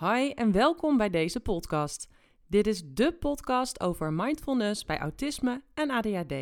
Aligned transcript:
Hi 0.00 0.30
en 0.30 0.52
welkom 0.52 0.96
bij 0.96 1.10
deze 1.10 1.40
podcast. 1.40 2.08
Dit 2.46 2.66
is 2.66 2.82
de 2.86 3.12
podcast 3.12 3.80
over 3.80 4.12
mindfulness 4.12 4.84
bij 4.84 4.98
autisme 4.98 5.62
en 5.74 5.90
ADHD. 5.90 6.34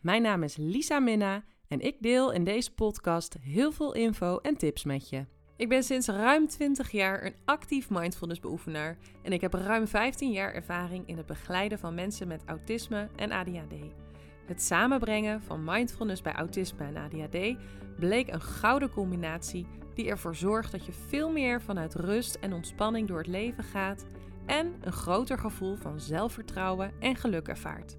Mijn 0.00 0.22
naam 0.22 0.42
is 0.42 0.56
Lisa 0.56 0.98
Minna 0.98 1.44
en 1.68 1.80
ik 1.80 1.96
deel 2.00 2.32
in 2.32 2.44
deze 2.44 2.74
podcast 2.74 3.36
heel 3.40 3.72
veel 3.72 3.94
info 3.94 4.38
en 4.38 4.56
tips 4.56 4.84
met 4.84 5.08
je. 5.08 5.24
Ik 5.56 5.68
ben 5.68 5.82
sinds 5.82 6.08
ruim 6.08 6.48
20 6.48 6.90
jaar 6.90 7.24
een 7.24 7.34
actief 7.44 7.90
mindfulness 7.90 8.40
beoefenaar 8.40 8.98
en 9.22 9.32
ik 9.32 9.40
heb 9.40 9.54
ruim 9.54 9.86
15 9.86 10.30
jaar 10.30 10.52
ervaring 10.54 11.08
in 11.08 11.16
het 11.16 11.26
begeleiden 11.26 11.78
van 11.78 11.94
mensen 11.94 12.28
met 12.28 12.42
autisme 12.46 13.08
en 13.16 13.30
ADHD. 13.32 13.74
Het 14.46 14.62
samenbrengen 14.62 15.42
van 15.42 15.64
mindfulness 15.64 16.22
bij 16.22 16.32
autisme 16.32 16.84
en 16.84 16.96
ADHD 16.96 17.56
bleek 17.98 18.32
een 18.32 18.42
gouden 18.42 18.90
combinatie 18.90 19.66
die 19.94 20.08
ervoor 20.08 20.36
zorgt 20.36 20.72
dat 20.72 20.86
je 20.86 20.92
veel 20.92 21.32
meer 21.32 21.62
vanuit 21.62 21.94
rust 21.94 22.34
en 22.34 22.52
ontspanning 22.52 23.08
door 23.08 23.18
het 23.18 23.26
leven 23.26 23.64
gaat 23.64 24.06
en 24.46 24.74
een 24.80 24.92
groter 24.92 25.38
gevoel 25.38 25.76
van 25.76 26.00
zelfvertrouwen 26.00 26.92
en 27.00 27.16
geluk 27.16 27.48
ervaart. 27.48 27.96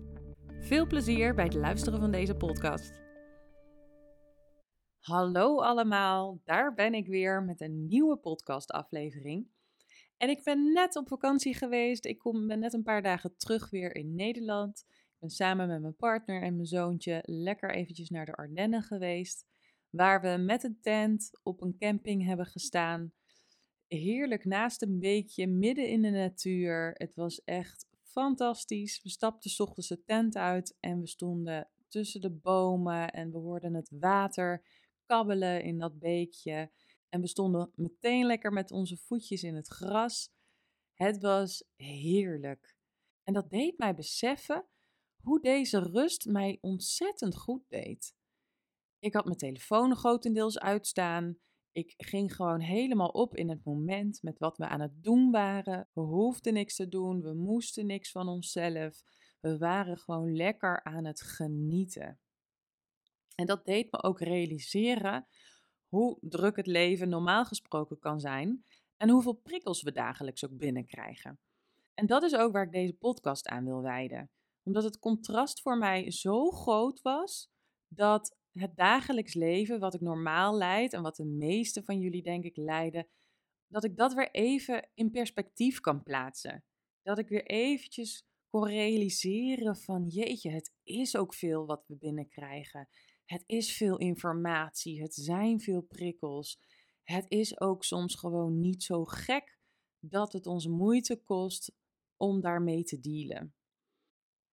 Veel 0.60 0.88
plezier 0.88 1.36
bij 1.36 1.44
het 1.44 1.54
luisteren 1.54 2.00
van 2.00 2.12
deze 2.12 2.36
podcast. 2.36 3.04
Hallo 5.00 5.60
allemaal, 5.62 6.42
daar 6.44 6.74
ben 6.74 6.94
ik 6.94 7.08
weer 7.08 7.44
met 7.44 7.62
een 7.62 7.88
nieuwe 7.88 8.18
podcastaflevering. 8.18 9.48
En 10.18 10.30
ik 10.30 10.44
ben 10.44 10.74
net 10.74 10.96
op 10.96 11.08
vakantie 11.08 11.56
geweest. 11.56 12.06
Ik 12.06 12.18
kom, 12.18 12.48
ben 12.48 12.60
net 12.60 12.74
een 12.74 12.84
paar 12.84 13.02
dagen 13.02 13.38
terug 13.38 13.70
weer 13.70 13.96
in 13.96 14.16
Nederland. 14.16 14.86
Ik 14.88 15.20
ben 15.20 15.30
samen 15.30 15.68
met 15.68 15.82
mijn 15.82 15.96
partner 15.96 16.42
en 16.42 16.56
mijn 16.56 16.68
zoontje 16.68 17.20
lekker 17.26 17.76
eventjes 17.76 18.10
naar 18.10 18.26
de 18.26 18.36
Ardennen 18.36 18.82
geweest 18.82 19.46
waar 19.96 20.22
we 20.22 20.38
met 20.38 20.64
een 20.64 20.80
tent 20.82 21.40
op 21.44 21.62
een 21.62 21.78
camping 21.78 22.26
hebben 22.26 22.46
gestaan. 22.46 23.14
Heerlijk 23.88 24.46
naast 24.46 24.82
een 24.82 25.00
beekje, 25.00 25.48
midden 25.48 25.90
in 25.90 26.02
de 26.02 26.10
natuur. 26.10 26.94
Het 26.98 27.16
was 27.16 27.44
echt 27.44 27.88
fantastisch. 28.02 29.02
We 29.04 29.10
stapten 29.10 29.50
s 29.50 29.60
ochtends 29.60 29.88
de 29.88 30.04
tent 30.04 30.36
uit 30.36 30.78
en 30.80 31.00
we 31.00 31.08
stonden 31.08 31.70
tussen 31.88 32.22
de 32.22 32.30
bomen 32.30 33.12
en 33.12 33.32
we 33.32 33.38
hoorden 33.38 33.74
het 33.74 33.90
water 34.00 34.66
kabbelen 35.06 35.64
in 35.64 35.80
dat 35.80 36.00
beekje. 36.00 36.72
En 37.10 37.22
we 37.22 37.28
stonden 37.28 37.72
meteen 37.76 38.26
lekker 38.26 38.54
met 38.54 38.72
onze 38.72 38.98
voetjes 38.98 39.44
in 39.44 39.56
het 39.56 39.68
gras. 39.68 40.30
Het 40.94 41.22
was 41.22 41.64
heerlijk. 41.76 42.76
En 43.24 43.34
dat 43.34 43.50
deed 43.50 43.78
mij 43.78 43.96
beseffen 43.96 44.66
hoe 45.22 45.42
deze 45.42 45.80
rust 45.80 46.26
mij 46.26 46.58
ontzettend 46.62 47.36
goed 47.36 47.64
deed. 47.68 48.16
Ik 49.06 49.14
had 49.14 49.26
mijn 49.26 49.38
telefoon 49.38 49.96
grotendeels 49.96 50.60
uitstaan. 50.60 51.38
Ik 51.72 51.94
ging 51.98 52.36
gewoon 52.36 52.60
helemaal 52.60 53.10
op 53.10 53.36
in 53.36 53.50
het 53.50 53.64
moment 53.64 54.24
met 54.24 54.40
wat 54.40 54.58
we 54.58 54.68
aan 54.68 54.80
het 54.80 55.04
doen 55.04 55.32
waren. 55.32 55.90
We 55.94 56.02
hoefden 56.02 56.54
niks 56.54 56.76
te 56.76 56.88
doen, 56.88 57.22
we 57.22 57.34
moesten 57.34 57.86
niks 57.86 58.12
van 58.12 58.28
onszelf. 58.28 59.02
We 59.40 59.58
waren 59.58 59.98
gewoon 59.98 60.36
lekker 60.36 60.84
aan 60.84 61.06
het 61.06 61.22
genieten. 61.22 62.20
En 63.36 63.46
dat 63.46 63.66
deed 63.66 63.92
me 63.92 64.04
ook 64.04 64.20
realiseren 64.20 65.28
hoe 65.88 66.18
druk 66.22 66.56
het 66.56 66.68
leven 66.68 67.10
normaal 67.10 67.46
gesproken 67.46 68.00
kan 68.00 68.20
zijn 68.20 68.66
en 68.98 69.10
hoeveel 69.10 69.36
prikkels 69.36 69.82
we 69.82 69.92
dagelijks 69.92 70.46
ook 70.46 70.58
binnenkrijgen. 70.58 71.40
En 71.94 72.06
dat 72.06 72.24
is 72.24 72.36
ook 72.36 72.52
waar 72.52 72.66
ik 72.66 72.72
deze 72.72 72.94
podcast 72.94 73.48
aan 73.48 73.66
wil 73.66 73.82
wijden. 73.82 74.30
Omdat 74.64 74.84
het 74.84 75.00
contrast 75.00 75.62
voor 75.62 75.78
mij 75.78 76.12
zo 76.12 76.52
groot 76.52 77.02
was 77.02 77.50
dat 77.88 78.44
het 78.62 78.76
dagelijks 78.76 79.34
leven, 79.34 79.80
wat 79.80 79.94
ik 79.94 80.02
normaal 80.02 80.58
leid 80.58 80.94
en 80.94 81.02
wat 81.02 81.16
de 81.16 81.26
meeste 81.26 81.84
van 81.84 82.00
jullie 82.00 82.24
denk 82.24 82.44
ik 82.44 82.58
leiden, 82.58 83.08
dat 83.68 83.84
ik 83.84 83.98
dat 83.98 84.14
weer 84.14 84.32
even 84.32 84.90
in 84.94 85.12
perspectief 85.12 85.80
kan 85.80 86.04
plaatsen. 86.04 86.64
Dat 87.02 87.18
ik 87.18 87.28
weer 87.28 87.46
eventjes 87.46 88.26
kon 88.50 88.68
realiseren 88.68 89.76
van 89.76 90.08
jeetje, 90.08 90.50
het 90.50 90.74
is 90.84 91.16
ook 91.16 91.34
veel 91.34 91.66
wat 91.66 91.84
we 91.88 91.96
binnenkrijgen. 91.96 92.88
Het 93.26 93.44
is 93.46 93.78
veel 93.78 93.98
informatie, 93.98 95.02
het 95.02 95.14
zijn 95.14 95.60
veel 95.60 95.82
prikkels. 95.82 96.60
Het 97.04 97.26
is 97.28 97.60
ook 97.60 97.84
soms 97.84 98.16
gewoon 98.16 98.60
niet 98.60 98.84
zo 98.84 99.06
gek 99.06 99.58
dat 100.00 100.34
het 100.34 100.46
ons 100.46 100.68
moeite 100.68 101.16
kost 101.24 101.76
om 102.18 102.42
daarmee 102.42 102.84
te 102.84 103.00
dealen. 103.00 103.56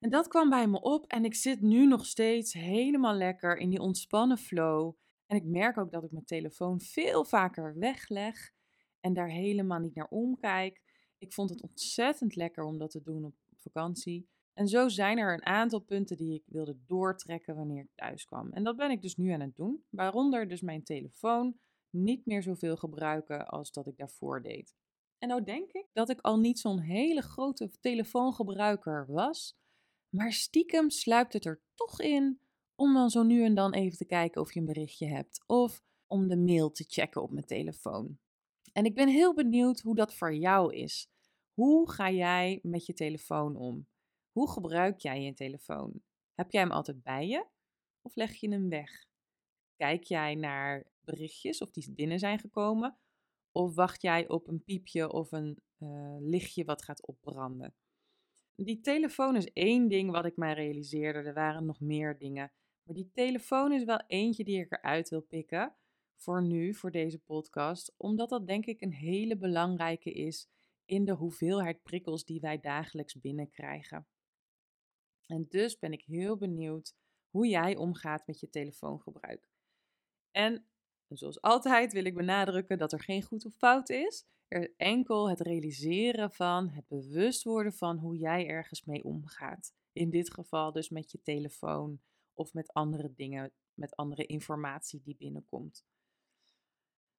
En 0.03 0.11
dat 0.11 0.29
kwam 0.29 0.51
bij 0.51 0.69
me 0.69 0.81
op 0.81 1.07
en 1.07 1.25
ik 1.25 1.35
zit 1.35 1.61
nu 1.61 1.87
nog 1.87 2.07
steeds 2.07 2.53
helemaal 2.53 3.15
lekker 3.15 3.57
in 3.57 3.71
die 3.71 3.81
ontspannen 3.81 4.39
flow. 4.39 4.95
En 5.27 5.37
ik 5.37 5.45
merk 5.45 5.79
ook 5.79 5.91
dat 5.91 6.05
ik 6.05 6.11
mijn 6.11 6.25
telefoon 6.25 6.81
veel 6.81 7.25
vaker 7.25 7.79
wegleg 7.79 8.53
en 9.01 9.13
daar 9.13 9.29
helemaal 9.29 9.79
niet 9.79 9.95
naar 9.95 10.09
omkijk. 10.09 10.83
Ik 11.19 11.33
vond 11.33 11.51
het 11.51 11.63
ontzettend 11.63 12.37
lekker 12.37 12.65
om 12.65 12.79
dat 12.79 12.91
te 12.91 13.03
doen 13.03 13.25
op 13.25 13.35
vakantie. 13.57 14.29
En 14.53 14.69
zo 14.69 14.89
zijn 14.89 15.19
er 15.19 15.33
een 15.33 15.47
aantal 15.47 15.81
punten 15.81 16.17
die 16.17 16.35
ik 16.35 16.45
wilde 16.47 16.77
doortrekken 16.87 17.57
wanneer 17.57 17.83
ik 17.83 17.91
thuis 17.95 18.25
kwam. 18.25 18.53
En 18.53 18.65
dat 18.65 18.77
ben 18.77 18.91
ik 18.91 19.03
dus 19.03 19.17
nu 19.17 19.31
aan 19.31 19.41
het 19.41 19.57
doen. 19.57 19.85
Waaronder 19.91 20.49
dus 20.49 20.61
mijn 20.61 20.83
telefoon 20.83 21.59
niet 21.91 22.27
meer 22.27 22.43
zoveel 22.43 22.77
gebruiken 22.77 23.47
als 23.47 23.73
dat 23.73 23.87
ik 23.87 23.97
daarvoor 23.97 24.43
deed. 24.43 24.75
En 25.19 25.29
nou 25.29 25.45
denk 25.45 25.73
ik 25.73 25.87
dat 25.93 26.11
ik 26.11 26.21
al 26.21 26.39
niet 26.39 26.59
zo'n 26.59 26.81
hele 26.81 27.23
grote 27.23 27.71
telefoongebruiker 27.81 29.07
was. 29.09 29.61
Maar 30.15 30.33
stiekem 30.33 30.91
sluipt 30.91 31.33
het 31.33 31.45
er 31.45 31.61
toch 31.75 32.01
in 32.01 32.41
om 32.75 32.95
dan 32.95 33.11
zo 33.11 33.23
nu 33.23 33.45
en 33.45 33.55
dan 33.55 33.75
even 33.75 33.99
te 33.99 34.05
kijken 34.05 34.41
of 34.41 34.53
je 34.53 34.61
een 34.61 34.67
berichtje 34.67 35.07
hebt. 35.07 35.45
Of 35.47 35.83
om 36.07 36.29
de 36.29 36.37
mail 36.37 36.71
te 36.71 36.85
checken 36.89 37.23
op 37.23 37.31
mijn 37.31 37.47
telefoon. 37.47 38.19
En 38.73 38.85
ik 38.85 38.95
ben 38.95 39.09
heel 39.09 39.35
benieuwd 39.35 39.81
hoe 39.81 39.95
dat 39.95 40.15
voor 40.15 40.35
jou 40.35 40.75
is. 40.75 41.11
Hoe 41.55 41.91
ga 41.91 42.11
jij 42.11 42.59
met 42.63 42.87
je 42.87 42.93
telefoon 42.93 43.57
om? 43.57 43.87
Hoe 44.33 44.51
gebruik 44.51 45.01
jij 45.01 45.23
je 45.23 45.35
telefoon? 45.35 46.03
Heb 46.35 46.51
jij 46.51 46.61
hem 46.61 46.71
altijd 46.71 47.03
bij 47.03 47.27
je 47.27 47.47
of 48.03 48.15
leg 48.15 48.35
je 48.35 48.51
hem 48.51 48.69
weg? 48.69 49.07
Kijk 49.77 50.03
jij 50.03 50.35
naar 50.35 50.87
berichtjes 51.01 51.61
of 51.61 51.71
die 51.71 51.93
binnen 51.93 52.19
zijn 52.19 52.39
gekomen? 52.39 52.99
Of 53.53 53.75
wacht 53.75 54.03
jij 54.03 54.29
op 54.29 54.49
een 54.49 54.65
piepje 54.65 55.13
of 55.13 55.33
een 55.33 55.63
uh, 55.79 56.17
lichtje 56.21 56.65
wat 56.65 56.83
gaat 56.83 57.07
opbranden? 57.07 57.75
Die 58.55 58.81
telefoon 58.81 59.37
is 59.37 59.53
één 59.53 59.89
ding 59.89 60.11
wat 60.11 60.25
ik 60.25 60.37
mij 60.37 60.55
realiseerde. 60.55 61.19
Er 61.19 61.35
waren 61.35 61.65
nog 61.65 61.81
meer 61.81 62.19
dingen. 62.19 62.53
Maar 62.83 62.95
die 62.95 63.11
telefoon 63.13 63.73
is 63.73 63.85
wel 63.85 64.03
eentje 64.07 64.45
die 64.45 64.61
ik 64.61 64.73
eruit 64.73 65.09
wil 65.09 65.23
pikken. 65.23 65.77
Voor 66.17 66.43
nu, 66.43 66.75
voor 66.75 66.91
deze 66.91 67.19
podcast. 67.19 67.95
Omdat 67.97 68.29
dat 68.29 68.47
denk 68.47 68.67
ik 68.67 68.81
een 68.81 68.93
hele 68.93 69.37
belangrijke 69.37 70.13
is 70.13 70.49
in 70.85 71.05
de 71.05 71.13
hoeveelheid 71.13 71.83
prikkels 71.83 72.25
die 72.25 72.41
wij 72.41 72.61
dagelijks 72.61 73.21
binnenkrijgen. 73.21 74.07
En 75.27 75.47
dus 75.49 75.79
ben 75.79 75.93
ik 75.93 76.03
heel 76.03 76.37
benieuwd 76.37 76.95
hoe 77.31 77.47
jij 77.47 77.77
omgaat 77.77 78.27
met 78.27 78.41
je 78.41 78.49
telefoongebruik. 78.49 79.49
En 80.31 80.67
zoals 81.17 81.41
altijd 81.41 81.93
wil 81.93 82.05
ik 82.05 82.15
benadrukken 82.15 82.79
dat 82.79 82.93
er 82.93 83.03
geen 83.03 83.23
goed 83.23 83.45
of 83.45 83.55
fout 83.55 83.89
is. 83.89 84.25
Er 84.49 84.75
enkel 84.77 85.29
het 85.29 85.41
realiseren 85.41 86.33
van, 86.33 86.69
het 86.69 86.89
bewust 86.89 87.43
worden 87.43 87.73
van 87.73 87.99
hoe 87.99 88.17
jij 88.17 88.47
ergens 88.47 88.85
mee 88.85 89.05
omgaat. 89.05 89.75
In 89.93 90.11
dit 90.11 90.33
geval 90.33 90.73
dus 90.73 90.89
met 90.89 91.11
je 91.11 91.23
telefoon 91.23 92.01
of 92.35 92.53
met 92.53 92.73
andere 92.73 93.13
dingen, 93.13 93.53
met 93.75 93.97
andere 93.97 94.27
informatie 94.27 95.01
die 95.03 95.17
binnenkomt. 95.17 95.85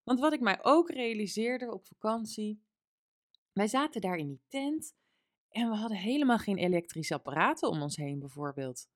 Want 0.04 0.20
wat 0.20 0.34
ik 0.34 0.42
mij 0.42 0.60
ook 0.62 0.90
realiseerde 0.90 1.74
op 1.74 1.86
vakantie, 1.86 2.64
wij 3.52 3.68
zaten 3.68 4.02
daar 4.02 4.18
in 4.18 4.28
die 4.28 4.44
tent 4.48 4.96
en 5.50 5.70
we 5.70 5.76
hadden 5.76 5.98
helemaal 5.98 6.38
geen 6.38 6.58
elektrische 6.58 7.14
apparaten 7.14 7.70
om 7.70 7.82
ons 7.82 7.96
heen 7.96 8.20
bijvoorbeeld. 8.20 8.90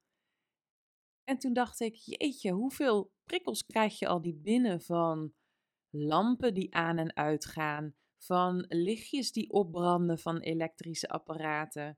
En 1.30 1.38
toen 1.38 1.54
dacht 1.54 1.80
ik, 1.80 1.96
jeetje, 1.96 2.52
hoeveel 2.52 3.12
prikkels 3.24 3.66
krijg 3.66 4.00
je 4.00 4.08
al 4.08 4.22
die 4.22 4.36
binnen 4.36 4.82
van 4.82 5.34
lampen 5.90 6.54
die 6.54 6.76
aan 6.76 6.98
en 6.98 7.16
uitgaan, 7.16 7.96
van 8.18 8.66
lichtjes 8.68 9.32
die 9.32 9.52
opbranden 9.52 10.20
van 10.20 10.40
elektrische 10.40 11.10
apparaten, 11.10 11.98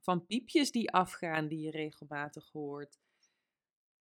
van 0.00 0.26
piepjes 0.26 0.70
die 0.70 0.90
afgaan 0.90 1.48
die 1.48 1.60
je 1.60 1.70
regelmatig 1.70 2.50
hoort. 2.52 3.00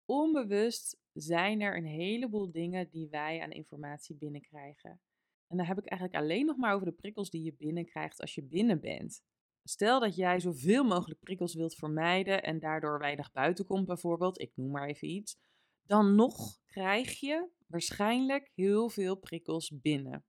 Onbewust 0.05 1.00
zijn 1.12 1.61
er 1.61 1.77
een 1.77 1.87
heleboel 1.87 2.50
dingen 2.50 2.91
die 2.91 3.09
wij 3.09 3.41
aan 3.43 3.50
informatie 3.50 4.17
binnenkrijgen. 4.17 5.00
En 5.47 5.56
dan 5.56 5.67
heb 5.67 5.79
ik 5.79 5.87
eigenlijk 5.87 6.23
alleen 6.23 6.47
nog 6.47 6.56
maar 6.56 6.75
over 6.75 6.87
de 6.87 6.93
prikkels 6.93 7.31
die 7.31 7.43
je 7.43 7.55
binnenkrijgt 7.55 8.21
als 8.21 8.35
je 8.35 8.43
binnen 8.43 8.81
bent. 8.81 9.23
Stel 9.65 10.01
dat 10.01 10.17
jij 10.17 10.41
zoveel 10.41 10.85
mogelijk 10.85 11.21
prikkels 11.21 11.55
wilt 11.55 11.75
vermijden 11.75 12.43
en 12.43 12.59
daardoor 12.59 12.99
weinig 12.99 13.33
buiten 13.33 13.65
komt, 13.65 13.87
bijvoorbeeld, 13.87 14.41
ik 14.41 14.53
noem 14.55 14.71
maar 14.71 14.89
even 14.89 15.09
iets, 15.09 15.39
dan 15.83 16.15
nog 16.15 16.59
krijg 16.67 17.21
je 17.21 17.49
waarschijnlijk 17.67 18.51
heel 18.55 18.89
veel 18.89 19.17
prikkels 19.17 19.81
binnen. 19.81 20.25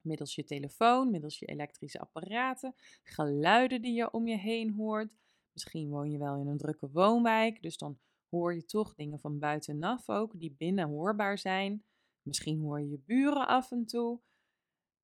Middels 0.00 0.34
je 0.34 0.44
telefoon, 0.44 1.10
middels 1.10 1.38
je 1.38 1.46
elektrische 1.46 2.00
apparaten, 2.00 2.74
geluiden 3.02 3.82
die 3.82 3.94
je 3.94 4.10
om 4.10 4.26
je 4.26 4.36
heen 4.36 4.72
hoort. 4.72 5.12
Misschien 5.52 5.88
woon 5.88 6.10
je 6.10 6.18
wel 6.18 6.36
in 6.36 6.46
een 6.46 6.58
drukke 6.58 6.90
woonwijk, 6.90 7.62
dus 7.62 7.76
dan 7.76 7.98
hoor 8.28 8.54
je 8.54 8.64
toch 8.64 8.94
dingen 8.94 9.20
van 9.20 9.38
buitenaf 9.38 10.08
ook 10.08 10.38
die 10.38 10.54
binnen 10.58 10.88
hoorbaar 10.88 11.38
zijn. 11.38 11.84
Misschien 12.22 12.60
hoor 12.60 12.80
je 12.80 12.88
je 12.88 12.98
buren 12.98 13.46
af 13.46 13.70
en 13.70 13.86
toe. 13.86 14.20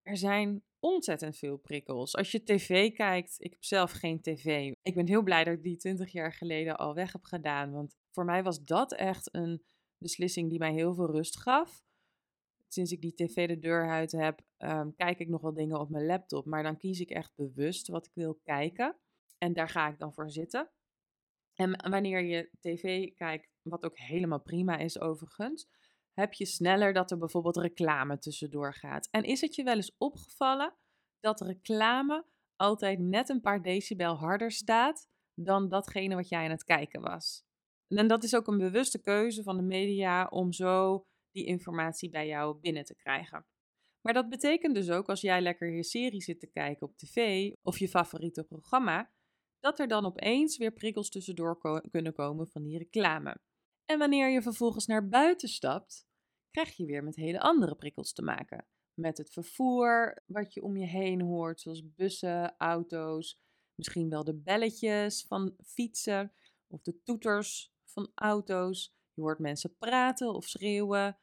Er 0.03 0.17
zijn 0.17 0.63
ontzettend 0.95 1.37
veel 1.37 1.57
prikkels. 1.57 2.17
Als 2.17 2.31
je 2.31 2.43
tv 2.43 2.93
kijkt, 2.93 3.37
ik 3.39 3.51
heb 3.51 3.65
zelf 3.65 3.91
geen 3.91 4.21
tv. 4.21 4.75
Ik 4.83 4.95
ben 4.95 5.07
heel 5.07 5.23
blij 5.23 5.45
dat 5.45 5.55
ik 5.55 5.63
die 5.63 5.77
20 5.77 6.13
jaar 6.13 6.33
geleden 6.33 6.77
al 6.77 6.95
weg 6.95 7.13
heb 7.13 7.25
gedaan. 7.25 7.73
Want 7.73 7.97
voor 8.11 8.25
mij 8.25 8.43
was 8.43 8.65
dat 8.65 8.93
echt 8.93 9.35
een 9.35 9.63
beslissing 9.99 10.51
die 10.51 10.59
mij 10.59 10.73
heel 10.73 10.95
veel 10.95 11.11
rust 11.11 11.39
gaf. 11.39 11.85
Sinds 12.69 12.93
ik 12.93 13.01
die 13.01 13.15
tv 13.15 13.49
de 13.49 13.59
deur 13.59 13.91
uit 13.91 14.13
heb, 14.13 14.41
ehm, 14.57 14.91
kijk 14.97 15.19
ik 15.19 15.29
nog 15.29 15.41
wel 15.41 15.55
dingen 15.55 15.81
op 15.81 15.91
mijn 15.91 16.07
laptop. 16.07 16.47
Maar 16.47 16.63
dan 16.63 16.77
kies 16.77 17.01
ik 17.01 17.11
echt 17.11 17.33
bewust 17.35 17.89
wat 17.89 18.07
ik 18.07 18.15
wil 18.15 18.41
kijken. 18.43 18.97
En 19.39 19.53
daar 19.53 19.69
ga 19.69 19.89
ik 19.89 19.99
dan 19.99 20.13
voor 20.13 20.31
zitten. 20.31 20.71
En 21.55 21.91
wanneer 21.91 22.25
je 22.25 22.51
tv 22.61 23.15
kijkt, 23.15 23.49
wat 23.63 23.85
ook 23.85 23.99
helemaal 23.99 24.41
prima 24.41 24.79
is 24.79 25.01
overigens, 25.01 25.69
heb 26.17 26.33
je 26.33 26.47
sneller 26.47 26.93
dat 26.93 27.11
er 27.11 27.19
bijvoorbeeld 27.19 27.57
reclame 27.57 28.19
tussendoor 28.19 28.75
gaat. 28.75 29.09
En 29.11 29.23
is 29.23 29.41
het 29.41 29.55
je 29.55 29.63
wel 29.63 29.77
eens 29.77 29.95
opgevallen 29.99 30.75
dat 31.21 31.41
reclame 31.41 32.27
altijd 32.57 32.99
net 32.99 33.29
een 33.29 33.41
paar 33.41 33.63
decibel 33.63 34.15
harder 34.15 34.53
staat 34.53 35.09
dan 35.35 35.69
datgene 35.69 36.15
wat 36.15 36.29
jij 36.29 36.45
aan 36.45 36.51
het 36.51 36.65
kijken 36.65 37.01
was? 37.01 37.45
En 37.89 38.09
dat 38.09 38.25
is 38.25 38.35
ook 38.35 38.47
een 38.47 38.59
bewuste 38.59 39.01
keuze 39.01 39.43
van 39.43 39.57
de 39.57 39.63
media 39.63 40.27
om 40.27 40.53
zo 40.53 41.07
die 41.31 41.45
informatie 41.45 42.11
bij 42.11 42.27
jou 42.27 42.61
binnen 42.61 42.85
te 42.85 42.95
krijgen. 42.95 43.47
Maar 44.01 44.15
dat 44.15 44.29
betekent 44.29 44.75
dus 44.75 44.91
ook 44.91 45.09
als 45.09 45.21
jij 45.21 45.41
lekker 45.41 45.71
je 45.71 45.85
serie 45.85 46.23
zit 46.23 46.41
te 46.41 46.47
kijken 46.47 46.87
op 46.87 46.97
tv 46.97 47.51
of 47.63 47.79
je 47.79 47.89
favoriete 47.89 48.45
programma, 48.45 49.13
dat 49.59 49.79
er 49.79 49.89
dan 49.89 50.07
opeens 50.07 50.57
weer 50.57 50.73
prikkels 50.73 51.09
tussendoor 51.11 51.81
kunnen 51.91 52.13
komen 52.13 52.49
van 52.49 52.63
die 52.63 52.79
reclame. 52.79 53.37
En 53.85 53.99
wanneer 53.99 54.31
je 54.31 54.43
vervolgens 54.43 54.87
naar 54.87 55.09
buiten 55.09 55.49
stapt, 55.49 56.06
krijg 56.63 56.77
je 56.77 56.87
weer 56.87 57.05
met 57.05 57.17
hele 57.17 57.41
andere 57.41 57.75
prikkels 57.75 58.13
te 58.13 58.23
maken. 58.23 58.67
Met 58.95 59.19
het 59.19 59.31
vervoer 59.31 60.23
wat 60.27 60.55
je 60.55 60.63
om 60.63 60.77
je 60.77 60.87
heen 60.87 61.21
hoort, 61.21 61.61
zoals 61.61 61.95
bussen, 61.95 62.55
auto's, 62.59 63.41
misschien 63.75 64.09
wel 64.09 64.25
de 64.25 64.35
belletjes 64.35 65.25
van 65.29 65.55
fietsen 65.63 66.33
of 66.67 66.83
de 66.83 67.03
toeters 67.03 67.73
van 67.85 68.11
auto's. 68.15 68.95
Je 69.15 69.21
hoort 69.21 69.39
mensen 69.39 69.77
praten 69.77 70.35
of 70.35 70.49
schreeuwen. 70.49 71.19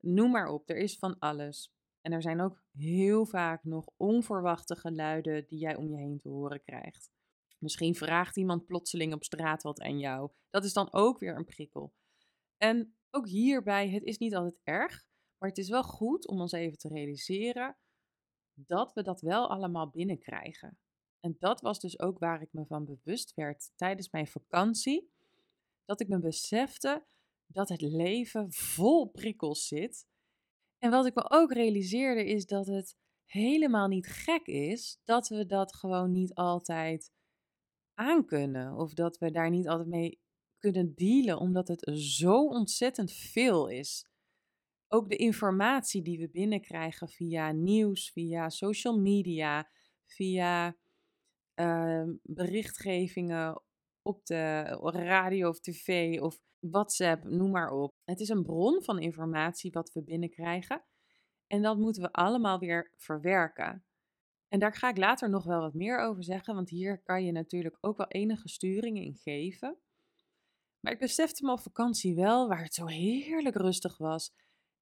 Noem 0.00 0.30
maar 0.30 0.48
op, 0.48 0.70
er 0.70 0.76
is 0.76 0.98
van 0.98 1.18
alles. 1.18 1.72
En 2.00 2.12
er 2.12 2.22
zijn 2.22 2.40
ook 2.40 2.62
heel 2.72 3.26
vaak 3.26 3.64
nog 3.64 3.88
onverwachte 3.96 4.76
geluiden 4.76 5.46
die 5.46 5.58
jij 5.58 5.76
om 5.76 5.90
je 5.90 5.96
heen 5.96 6.18
te 6.18 6.28
horen 6.28 6.62
krijgt. 6.62 7.10
Misschien 7.58 7.94
vraagt 7.94 8.36
iemand 8.36 8.66
plotseling 8.66 9.14
op 9.14 9.24
straat 9.24 9.62
wat 9.62 9.80
aan 9.80 9.98
jou. 9.98 10.30
Dat 10.50 10.64
is 10.64 10.72
dan 10.72 10.92
ook 10.92 11.18
weer 11.18 11.36
een 11.36 11.44
prikkel. 11.44 11.92
En 12.56 12.94
ook 13.10 13.28
hierbij, 13.28 13.88
het 13.88 14.04
is 14.04 14.18
niet 14.18 14.34
altijd 14.34 14.60
erg, 14.62 15.04
maar 15.38 15.48
het 15.48 15.58
is 15.58 15.68
wel 15.68 15.82
goed 15.82 16.28
om 16.28 16.40
ons 16.40 16.52
even 16.52 16.78
te 16.78 16.88
realiseren 16.88 17.76
dat 18.54 18.92
we 18.92 19.02
dat 19.02 19.20
wel 19.20 19.50
allemaal 19.50 19.90
binnenkrijgen. 19.90 20.78
En 21.20 21.36
dat 21.38 21.60
was 21.60 21.80
dus 21.80 21.98
ook 21.98 22.18
waar 22.18 22.42
ik 22.42 22.52
me 22.52 22.66
van 22.66 22.84
bewust 22.84 23.34
werd 23.34 23.72
tijdens 23.76 24.10
mijn 24.10 24.26
vakantie. 24.26 25.10
Dat 25.84 26.00
ik 26.00 26.08
me 26.08 26.18
besefte 26.18 27.06
dat 27.46 27.68
het 27.68 27.80
leven 27.80 28.52
vol 28.52 29.06
prikkels 29.08 29.66
zit. 29.66 30.06
En 30.78 30.90
wat 30.90 31.06
ik 31.06 31.14
me 31.14 31.30
ook 31.30 31.52
realiseerde 31.52 32.24
is 32.24 32.46
dat 32.46 32.66
het 32.66 32.96
helemaal 33.24 33.88
niet 33.88 34.06
gek 34.06 34.46
is 34.46 35.00
dat 35.04 35.28
we 35.28 35.46
dat 35.46 35.74
gewoon 35.74 36.12
niet 36.12 36.34
altijd 36.34 37.12
aankunnen. 37.94 38.74
Of 38.74 38.94
dat 38.94 39.18
we 39.18 39.30
daar 39.30 39.50
niet 39.50 39.68
altijd 39.68 39.88
mee 39.88 40.20
kunnen 40.60 40.94
dealen, 40.94 41.38
omdat 41.38 41.68
het 41.68 41.90
zo 41.94 42.46
ontzettend 42.46 43.12
veel 43.12 43.68
is. 43.68 44.08
Ook 44.88 45.08
de 45.08 45.16
informatie 45.16 46.02
die 46.02 46.18
we 46.18 46.30
binnenkrijgen 46.30 47.08
via 47.08 47.52
nieuws, 47.52 48.10
via 48.10 48.48
social 48.48 48.98
media, 48.98 49.70
via 50.06 50.76
uh, 51.54 52.08
berichtgevingen 52.22 53.62
op 54.02 54.26
de 54.26 54.90
radio 54.92 55.48
of 55.48 55.60
tv 55.60 56.20
of 56.20 56.40
WhatsApp, 56.58 57.24
noem 57.24 57.50
maar 57.50 57.70
op. 57.70 57.90
Het 58.04 58.20
is 58.20 58.28
een 58.28 58.42
bron 58.42 58.82
van 58.82 58.98
informatie 58.98 59.72
wat 59.72 59.92
we 59.92 60.02
binnenkrijgen. 60.02 60.84
En 61.46 61.62
dat 61.62 61.78
moeten 61.78 62.02
we 62.02 62.12
allemaal 62.12 62.58
weer 62.58 62.92
verwerken. 62.96 63.84
En 64.48 64.58
daar 64.58 64.74
ga 64.74 64.88
ik 64.88 64.96
later 64.96 65.30
nog 65.30 65.44
wel 65.44 65.60
wat 65.60 65.74
meer 65.74 65.98
over 65.98 66.24
zeggen, 66.24 66.54
want 66.54 66.70
hier 66.70 67.02
kan 67.02 67.24
je 67.24 67.32
natuurlijk 67.32 67.76
ook 67.80 67.96
wel 67.96 68.08
enige 68.08 68.48
sturing 68.48 68.98
in 68.98 69.14
geven. 69.14 69.78
Maar 70.80 70.92
ik 70.92 70.98
besefte 70.98 71.44
me 71.44 71.52
op 71.52 71.60
vakantie 71.60 72.14
wel, 72.14 72.48
waar 72.48 72.62
het 72.62 72.74
zo 72.74 72.86
heerlijk 72.86 73.56
rustig 73.56 73.98
was. 73.98 74.32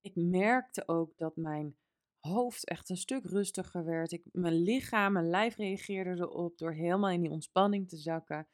Ik 0.00 0.15
merkte 0.15 0.89
ook 0.89 1.17
dat 1.17 1.37
mijn 1.37 1.77
hoofd 2.19 2.65
echt 2.69 2.89
een 2.89 2.97
stuk 2.97 3.25
rustiger 3.25 3.85
werd. 3.85 4.12
Ik, 4.12 4.23
mijn 4.33 4.62
lichaam, 4.62 5.12
mijn 5.12 5.29
lijf 5.29 5.56
reageerde 5.56 6.11
erop 6.11 6.59
door 6.59 6.73
helemaal 6.73 7.11
in 7.11 7.21
die 7.21 7.31
ontspanning 7.31 7.89
te 7.89 7.97
zakken. 7.97 8.49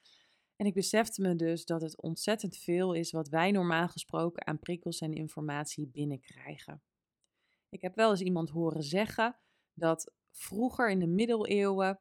En 0.57 0.67
ik 0.67 0.75
besefte 0.75 1.23
me 1.23 1.37
dus 1.37 1.65
dat 1.65 1.81
het 1.81 2.01
ontzettend 2.01 2.57
veel 2.57 2.93
is 2.93 3.11
wat 3.11 3.29
wij 3.29 3.51
normaal 3.51 3.89
gesproken 3.89 4.47
aan 4.47 4.59
prikkels 4.59 5.01
en 5.01 5.13
informatie 5.13 5.87
binnenkrijgen. 5.87 6.83
Ik 7.69 7.81
heb 7.81 7.95
wel 7.95 8.11
eens 8.11 8.21
iemand 8.21 8.51
horen 8.51 8.83
zeggen 8.83 9.39
dat 9.73 10.13
vroeger 10.31 10.91
in 10.91 10.99
de 10.99 11.07
middeleeuwen 11.07 12.01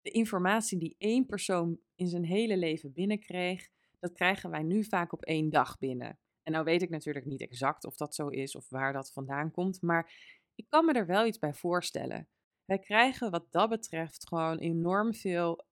de 0.00 0.10
informatie 0.10 0.78
die 0.78 0.94
één 0.98 1.26
persoon 1.26 1.80
in 1.94 2.08
zijn 2.08 2.24
hele 2.24 2.56
leven 2.56 2.92
binnenkreeg, 2.92 3.68
dat 4.02 4.12
krijgen 4.12 4.50
wij 4.50 4.62
nu 4.62 4.84
vaak 4.84 5.12
op 5.12 5.22
één 5.22 5.50
dag 5.50 5.78
binnen. 5.78 6.18
En 6.42 6.52
nou 6.52 6.64
weet 6.64 6.82
ik 6.82 6.90
natuurlijk 6.90 7.26
niet 7.26 7.40
exact 7.40 7.84
of 7.84 7.96
dat 7.96 8.14
zo 8.14 8.28
is 8.28 8.56
of 8.56 8.68
waar 8.68 8.92
dat 8.92 9.12
vandaan 9.12 9.50
komt, 9.50 9.82
maar 9.82 10.12
ik 10.54 10.66
kan 10.68 10.84
me 10.84 10.92
er 10.92 11.06
wel 11.06 11.26
iets 11.26 11.38
bij 11.38 11.54
voorstellen. 11.54 12.28
Wij 12.64 12.78
krijgen 12.78 13.30
wat 13.30 13.46
dat 13.50 13.68
betreft 13.68 14.28
gewoon 14.28 14.58
enorm 14.58 15.14
veel 15.14 15.66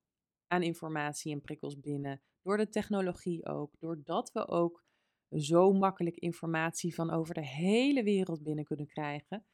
aan 0.46 0.62
informatie 0.62 1.32
en 1.32 1.40
prikkels 1.40 1.80
binnen. 1.80 2.22
Door 2.42 2.56
de 2.56 2.68
technologie 2.68 3.46
ook. 3.46 3.74
Doordat 3.78 4.32
we 4.32 4.48
ook 4.48 4.84
zo 5.30 5.72
makkelijk 5.72 6.16
informatie 6.16 6.94
van 6.94 7.10
over 7.10 7.34
de 7.34 7.46
hele 7.46 8.02
wereld 8.02 8.42
binnen 8.42 8.64
kunnen 8.64 8.86
krijgen. 8.86 9.46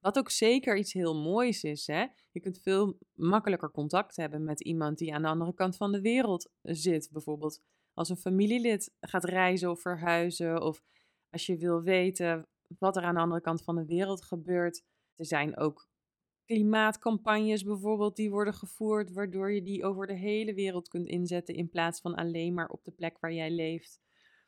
Wat 0.00 0.18
ook 0.18 0.30
zeker 0.30 0.76
iets 0.76 0.92
heel 0.92 1.22
moois 1.22 1.62
is. 1.64 1.86
Hè? 1.86 2.06
Je 2.30 2.40
kunt 2.40 2.60
veel 2.62 2.98
makkelijker 3.12 3.70
contact 3.70 4.16
hebben 4.16 4.44
met 4.44 4.60
iemand 4.60 4.98
die 4.98 5.14
aan 5.14 5.22
de 5.22 5.28
andere 5.28 5.54
kant 5.54 5.76
van 5.76 5.92
de 5.92 6.00
wereld 6.00 6.50
zit. 6.62 7.08
Bijvoorbeeld 7.12 7.62
als 7.94 8.08
een 8.08 8.16
familielid 8.16 8.94
gaat 9.00 9.24
reizen 9.24 9.70
of 9.70 9.80
verhuizen. 9.80 10.62
Of 10.62 10.82
als 11.30 11.46
je 11.46 11.56
wil 11.56 11.82
weten 11.82 12.48
wat 12.78 12.96
er 12.96 13.02
aan 13.02 13.14
de 13.14 13.20
andere 13.20 13.40
kant 13.40 13.62
van 13.62 13.76
de 13.76 13.84
wereld 13.84 14.24
gebeurt. 14.24 14.84
Er 15.16 15.26
zijn 15.26 15.56
ook 15.56 15.88
klimaatcampagnes 16.44 17.62
bijvoorbeeld 17.62 18.16
die 18.16 18.30
worden 18.30 18.54
gevoerd, 18.54 19.12
waardoor 19.12 19.52
je 19.52 19.62
die 19.62 19.84
over 19.84 20.06
de 20.06 20.16
hele 20.16 20.54
wereld 20.54 20.88
kunt 20.88 21.06
inzetten 21.06 21.54
in 21.54 21.68
plaats 21.68 22.00
van 22.00 22.14
alleen 22.14 22.54
maar 22.54 22.68
op 22.68 22.84
de 22.84 22.92
plek 22.92 23.18
waar 23.18 23.32
jij 23.32 23.50
leeft. 23.50 24.00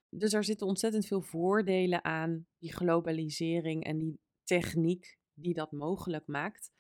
Dus 0.08 0.32
er 0.32 0.44
zitten 0.44 0.66
ontzettend 0.66 1.06
veel 1.06 1.22
voordelen 1.22 2.04
aan 2.04 2.46
die 2.58 2.72
globalisering 2.72 3.84
en 3.84 3.98
die 3.98 4.20
techniek 4.42 5.18
die 5.34 5.54
dat 5.54 5.72
mogelijk 5.72 6.26
maakt. 6.26 6.72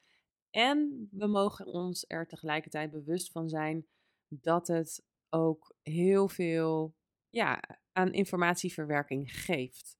En 0.50 1.08
we 1.10 1.26
mogen 1.26 1.66
ons 1.66 2.04
er 2.08 2.26
tegelijkertijd 2.26 2.90
bewust 2.90 3.30
van 3.30 3.48
zijn 3.48 3.86
dat 4.28 4.66
het 4.66 5.04
ook 5.36 5.76
heel 5.82 6.28
veel 6.28 6.94
ja, 7.30 7.62
aan 7.92 8.12
informatieverwerking 8.12 9.32
geeft. 9.32 9.98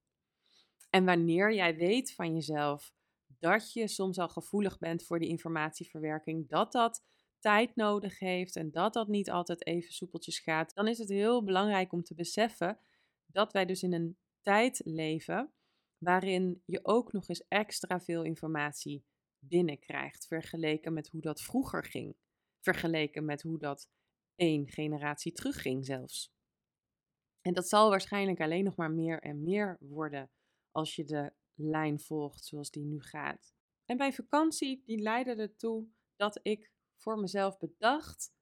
En 0.91 1.05
wanneer 1.05 1.55
jij 1.55 1.77
weet 1.77 2.15
van 2.15 2.35
jezelf 2.35 2.93
dat 3.39 3.73
je 3.73 3.89
soms 3.89 4.19
al 4.19 4.29
gevoelig 4.29 4.79
bent 4.79 5.05
voor 5.05 5.19
die 5.19 5.29
informatieverwerking, 5.29 6.49
dat 6.49 6.73
dat 6.73 7.05
tijd 7.39 7.77
nodig 7.77 8.19
heeft 8.19 8.57
en 8.57 8.71
dat 8.71 8.93
dat 8.93 9.09
niet 9.09 9.31
altijd 9.31 9.67
even 9.67 9.93
soepeltjes 9.93 10.39
gaat, 10.39 10.75
dan 10.75 10.89
is 10.89 10.99
het 10.99 11.09
heel 11.09 11.45
belangrijk 11.45 11.93
om 11.93 12.03
te 12.03 12.15
beseffen 12.15 12.79
dat 13.27 13.53
wij 13.53 13.67
dus 13.67 13.83
in 13.83 13.93
een 13.93 14.19
tijd 14.41 14.81
leven 14.85 15.53
waarin 15.99 16.63
je 16.65 16.81
ook 16.83 17.13
nog 17.13 17.29
eens 17.29 17.45
extra 17.49 18.01
veel 18.01 18.23
informatie 18.23 19.05
binnenkrijgt, 19.39 20.27
vergeleken 20.27 20.93
met 20.93 21.09
hoe 21.09 21.21
dat 21.21 21.41
vroeger 21.43 21.85
ging, 21.85 22.17
vergeleken 22.61 23.25
met 23.25 23.43
hoe 23.43 23.59
dat 23.59 23.89
één 24.37 24.69
generatie 24.69 25.33
terugging 25.33 25.85
zelfs. 25.85 26.35
En 27.41 27.53
dat 27.53 27.69
zal 27.69 27.91
waarschijnlijk 27.91 28.41
alleen 28.41 28.65
nog 28.65 28.77
maar 28.77 28.91
meer 28.91 29.21
en 29.21 29.43
meer 29.43 29.77
worden 29.81 30.31
als 30.71 30.97
je 30.97 31.05
de 31.05 31.33
lijn 31.55 32.01
volgt 32.01 32.45
zoals 32.45 32.71
die 32.71 32.85
nu 32.85 33.01
gaat. 33.01 33.55
En 33.85 33.97
bij 33.97 34.13
vakantie, 34.13 34.83
die 34.85 34.99
leidde 34.99 35.35
ertoe 35.35 35.87
dat 36.17 36.39
ik 36.43 36.73
voor 36.97 37.19
mezelf 37.19 37.59
bedacht 37.59 38.35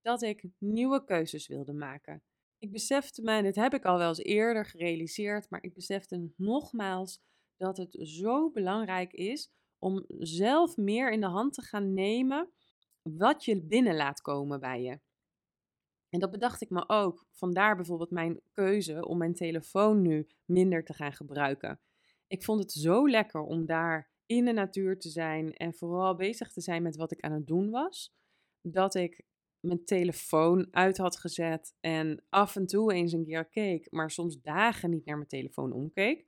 dat 0.00 0.22
ik 0.22 0.48
nieuwe 0.58 1.04
keuzes 1.04 1.46
wilde 1.46 1.72
maken. 1.72 2.22
Ik 2.58 2.72
besefte 2.72 3.22
en 3.22 3.42
dit 3.42 3.56
heb 3.56 3.74
ik 3.74 3.84
al 3.84 3.98
wel 3.98 4.08
eens 4.08 4.18
eerder 4.18 4.64
gerealiseerd, 4.64 5.50
maar 5.50 5.62
ik 5.62 5.74
besefte 5.74 6.32
nogmaals 6.36 7.20
dat 7.56 7.76
het 7.76 7.98
zo 8.00 8.50
belangrijk 8.50 9.12
is 9.12 9.50
om 9.78 10.04
zelf 10.18 10.76
meer 10.76 11.12
in 11.12 11.20
de 11.20 11.26
hand 11.26 11.54
te 11.54 11.62
gaan 11.62 11.92
nemen 11.92 12.52
wat 13.02 13.44
je 13.44 13.62
binnen 13.62 13.96
laat 13.96 14.20
komen 14.20 14.60
bij 14.60 14.82
je. 14.82 15.00
En 16.10 16.20
dat 16.20 16.30
bedacht 16.30 16.60
ik 16.60 16.70
me 16.70 16.88
ook. 16.88 17.26
Vandaar 17.30 17.76
bijvoorbeeld 17.76 18.10
mijn 18.10 18.40
keuze 18.52 19.06
om 19.06 19.18
mijn 19.18 19.34
telefoon 19.34 20.02
nu 20.02 20.28
minder 20.44 20.84
te 20.84 20.94
gaan 20.94 21.12
gebruiken. 21.12 21.80
Ik 22.26 22.44
vond 22.44 22.60
het 22.60 22.72
zo 22.72 23.08
lekker 23.08 23.40
om 23.40 23.66
daar 23.66 24.10
in 24.26 24.44
de 24.44 24.52
natuur 24.52 24.98
te 24.98 25.08
zijn 25.08 25.54
en 25.54 25.74
vooral 25.74 26.14
bezig 26.14 26.52
te 26.52 26.60
zijn 26.60 26.82
met 26.82 26.96
wat 26.96 27.12
ik 27.12 27.20
aan 27.20 27.32
het 27.32 27.46
doen 27.46 27.70
was, 27.70 28.14
dat 28.60 28.94
ik 28.94 29.24
mijn 29.60 29.84
telefoon 29.84 30.68
uit 30.70 30.96
had 30.96 31.16
gezet 31.16 31.74
en 31.80 32.24
af 32.28 32.56
en 32.56 32.66
toe 32.66 32.92
eens 32.92 33.12
een 33.12 33.24
keer 33.24 33.48
keek, 33.48 33.90
maar 33.90 34.10
soms 34.10 34.40
dagen 34.40 34.90
niet 34.90 35.04
naar 35.04 35.16
mijn 35.16 35.28
telefoon 35.28 35.72
omkeek, 35.72 36.26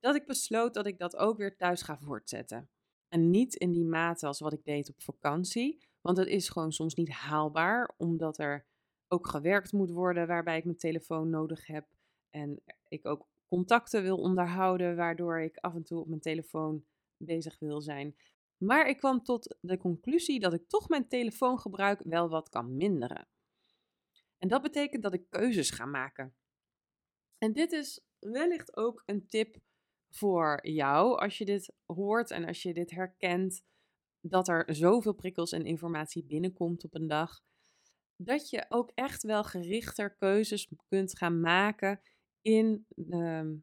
dat 0.00 0.14
ik 0.14 0.26
besloot 0.26 0.74
dat 0.74 0.86
ik 0.86 0.98
dat 0.98 1.16
ook 1.16 1.36
weer 1.36 1.56
thuis 1.56 1.82
ga 1.82 1.98
voortzetten. 1.98 2.70
En 3.08 3.30
niet 3.30 3.54
in 3.54 3.72
die 3.72 3.84
mate 3.84 4.26
als 4.26 4.40
wat 4.40 4.52
ik 4.52 4.64
deed 4.64 4.88
op 4.88 5.02
vakantie, 5.02 5.88
want 6.00 6.16
het 6.16 6.28
is 6.28 6.48
gewoon 6.48 6.72
soms 6.72 6.94
niet 6.94 7.10
haalbaar, 7.10 7.94
omdat 7.96 8.38
er 8.38 8.66
ook 9.14 9.28
gewerkt 9.28 9.72
moet 9.72 9.90
worden 9.90 10.26
waarbij 10.26 10.58
ik 10.58 10.64
mijn 10.64 10.76
telefoon 10.76 11.30
nodig 11.30 11.66
heb. 11.66 11.86
En 12.30 12.62
ik 12.88 13.06
ook 13.06 13.28
contacten 13.46 14.02
wil 14.02 14.18
onderhouden, 14.18 14.96
waardoor 14.96 15.40
ik 15.40 15.56
af 15.56 15.74
en 15.74 15.82
toe 15.82 16.00
op 16.00 16.08
mijn 16.08 16.20
telefoon 16.20 16.84
bezig 17.16 17.58
wil 17.58 17.80
zijn. 17.80 18.16
Maar 18.56 18.88
ik 18.88 18.96
kwam 18.96 19.22
tot 19.22 19.56
de 19.60 19.76
conclusie 19.76 20.40
dat 20.40 20.52
ik 20.52 20.68
toch 20.68 20.88
mijn 20.88 21.08
telefoongebruik 21.08 22.00
wel 22.04 22.28
wat 22.28 22.48
kan 22.48 22.76
minderen. 22.76 23.28
En 24.38 24.48
dat 24.48 24.62
betekent 24.62 25.02
dat 25.02 25.14
ik 25.14 25.30
keuzes 25.30 25.70
ga 25.70 25.86
maken. 25.86 26.34
En 27.38 27.52
dit 27.52 27.72
is 27.72 28.04
wellicht 28.18 28.76
ook 28.76 29.02
een 29.06 29.26
tip 29.26 29.56
voor 30.10 30.66
jou 30.66 31.18
als 31.18 31.38
je 31.38 31.44
dit 31.44 31.74
hoort 31.86 32.30
en 32.30 32.44
als 32.44 32.62
je 32.62 32.74
dit 32.74 32.90
herkent, 32.90 33.64
dat 34.20 34.48
er 34.48 34.74
zoveel 34.74 35.12
prikkels 35.12 35.52
en 35.52 35.66
informatie 35.66 36.24
binnenkomt 36.24 36.84
op 36.84 36.94
een 36.94 37.06
dag, 37.06 37.42
dat 38.24 38.50
je 38.50 38.64
ook 38.68 38.90
echt 38.94 39.22
wel 39.22 39.44
gerichter 39.44 40.14
keuzes 40.14 40.68
kunt 40.88 41.18
gaan 41.18 41.40
maken 41.40 42.00
in, 42.40 42.86
de, 42.88 43.58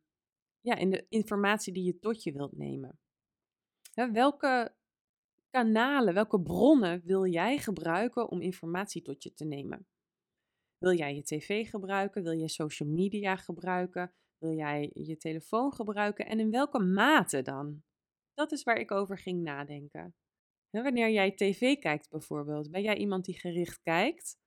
ja, 0.59 0.75
in 0.75 0.89
de 0.89 1.05
informatie 1.09 1.73
die 1.73 1.83
je 1.83 1.99
tot 1.99 2.23
je 2.23 2.31
wilt 2.31 2.57
nemen. 2.57 2.99
welke 3.93 4.75
kanalen, 5.49 6.13
welke 6.13 6.41
bronnen 6.41 7.01
wil 7.05 7.25
jij 7.25 7.57
gebruiken 7.57 8.29
om 8.29 8.41
informatie 8.41 9.01
tot 9.01 9.23
je 9.23 9.33
te 9.33 9.45
nemen? 9.45 9.87
Wil 10.77 10.93
jij 10.93 11.15
je 11.15 11.23
tv 11.23 11.69
gebruiken? 11.69 12.23
Wil 12.23 12.31
je 12.31 12.49
social 12.49 12.89
media 12.89 13.35
gebruiken? 13.35 14.13
Wil 14.37 14.51
jij 14.51 14.91
je 14.93 15.17
telefoon 15.17 15.73
gebruiken 15.73 16.25
en 16.25 16.39
in 16.39 16.51
welke 16.51 16.79
mate 16.79 17.41
dan? 17.41 17.83
Dat 18.33 18.51
is 18.51 18.63
waar 18.63 18.77
ik 18.77 18.91
over 18.91 19.17
ging 19.17 19.43
nadenken. 19.43 20.15
wanneer 20.69 21.09
jij 21.09 21.31
tv 21.31 21.79
kijkt 21.79 22.09
bijvoorbeeld, 22.09 22.71
ben 22.71 22.81
jij 22.81 22.97
iemand 22.97 23.25
die 23.25 23.39
gericht 23.39 23.81
kijkt 23.81 24.40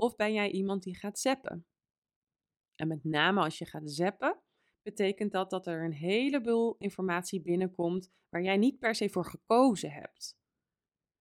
of 0.00 0.16
ben 0.16 0.32
jij 0.32 0.50
iemand 0.50 0.82
die 0.82 0.96
gaat 0.96 1.18
zappen? 1.18 1.66
En 2.74 2.88
met 2.88 3.04
name 3.04 3.40
als 3.42 3.58
je 3.58 3.66
gaat 3.66 3.90
zappen, 3.90 4.40
betekent 4.82 5.32
dat 5.32 5.50
dat 5.50 5.66
er 5.66 5.84
een 5.84 5.92
heleboel 5.92 6.76
informatie 6.78 7.40
binnenkomt 7.40 8.10
waar 8.28 8.42
jij 8.42 8.56
niet 8.56 8.78
per 8.78 8.94
se 8.94 9.08
voor 9.08 9.24
gekozen 9.24 9.90
hebt. 9.90 10.38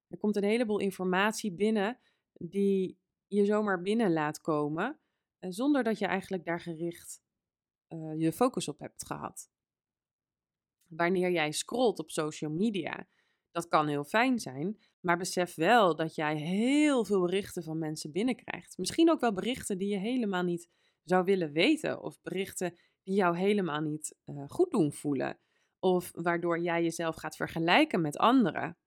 Er 0.08 0.18
komt 0.18 0.36
een 0.36 0.44
heleboel 0.44 0.80
informatie 0.80 1.54
binnen 1.54 2.00
die 2.34 3.00
je 3.28 3.46
zomaar 3.46 3.82
binnen 3.82 4.14
laat 4.14 4.42
komen, 4.42 5.00
eh, 5.40 5.50
zonder 5.52 5.84
dat 5.84 6.00
je 6.00 6.06
eigenlijk 6.06 6.46
daar 6.46 6.62
gericht 6.62 7.22
uh, 7.90 8.20
je 8.20 8.32
focus 8.32 8.68
op 8.68 8.80
hebt 8.80 9.06
gehad. 9.06 9.52
Wanneer 10.86 11.32
jij 11.32 11.52
scrolt 11.52 12.00
op 12.00 12.12
social 12.12 12.52
media, 12.52 13.08
dat 13.52 13.68
kan 13.68 13.88
heel 13.88 14.04
fijn 14.04 14.40
zijn, 14.40 14.80
maar 15.00 15.18
besef 15.18 15.56
wel 15.56 15.96
dat 15.96 16.16
jij 16.16 16.38
heel 16.38 17.06
veel 17.06 17.22
berichten 17.22 17.64
van 17.64 17.78
mensen 17.78 18.12
binnenkrijgt. 18.12 18.78
Misschien 18.78 19.12
ook 19.12 19.20
wel 19.20 19.34
berichten 19.34 19.78
die 19.78 19.90
je 19.90 19.98
helemaal 19.98 20.44
niet 20.44 20.70
zou 21.04 21.24
willen 21.24 21.52
weten, 21.52 22.02
of 22.02 22.22
berichten 22.22 22.80
die 23.04 23.16
jou 23.16 23.38
helemaal 23.38 23.82
niet 23.82 24.16
uh, 24.26 24.44
goed 24.48 24.72
doen 24.72 24.94
voelen, 24.94 25.40
of 25.80 26.12
waardoor 26.14 26.60
jij 26.60 26.84
jezelf 26.84 27.16
gaat 27.16 27.36
vergelijken 27.36 28.02
met 28.02 28.18
anderen. 28.18 28.78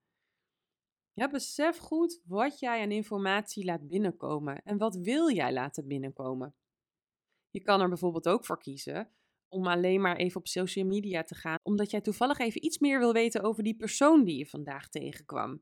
Ja, 1.13 1.29
besef 1.29 1.77
goed 1.77 2.21
wat 2.25 2.59
jij 2.59 2.81
aan 2.81 2.91
informatie 2.91 3.65
laat 3.65 3.87
binnenkomen 3.87 4.61
en 4.63 4.77
wat 4.77 4.95
wil 4.95 5.31
jij 5.31 5.53
laten 5.53 5.87
binnenkomen. 5.87 6.55
Je 7.49 7.61
kan 7.61 7.81
er 7.81 7.87
bijvoorbeeld 7.87 8.27
ook 8.27 8.45
voor 8.45 8.59
kiezen 8.59 9.09
om 9.47 9.67
alleen 9.67 10.01
maar 10.01 10.15
even 10.15 10.39
op 10.39 10.47
social 10.47 10.85
media 10.85 11.23
te 11.23 11.35
gaan, 11.35 11.57
omdat 11.63 11.91
jij 11.91 12.01
toevallig 12.01 12.39
even 12.39 12.65
iets 12.65 12.79
meer 12.79 12.99
wil 12.99 13.13
weten 13.13 13.41
over 13.41 13.63
die 13.63 13.75
persoon 13.75 14.23
die 14.23 14.37
je 14.37 14.45
vandaag 14.45 14.89
tegenkwam. 14.89 15.61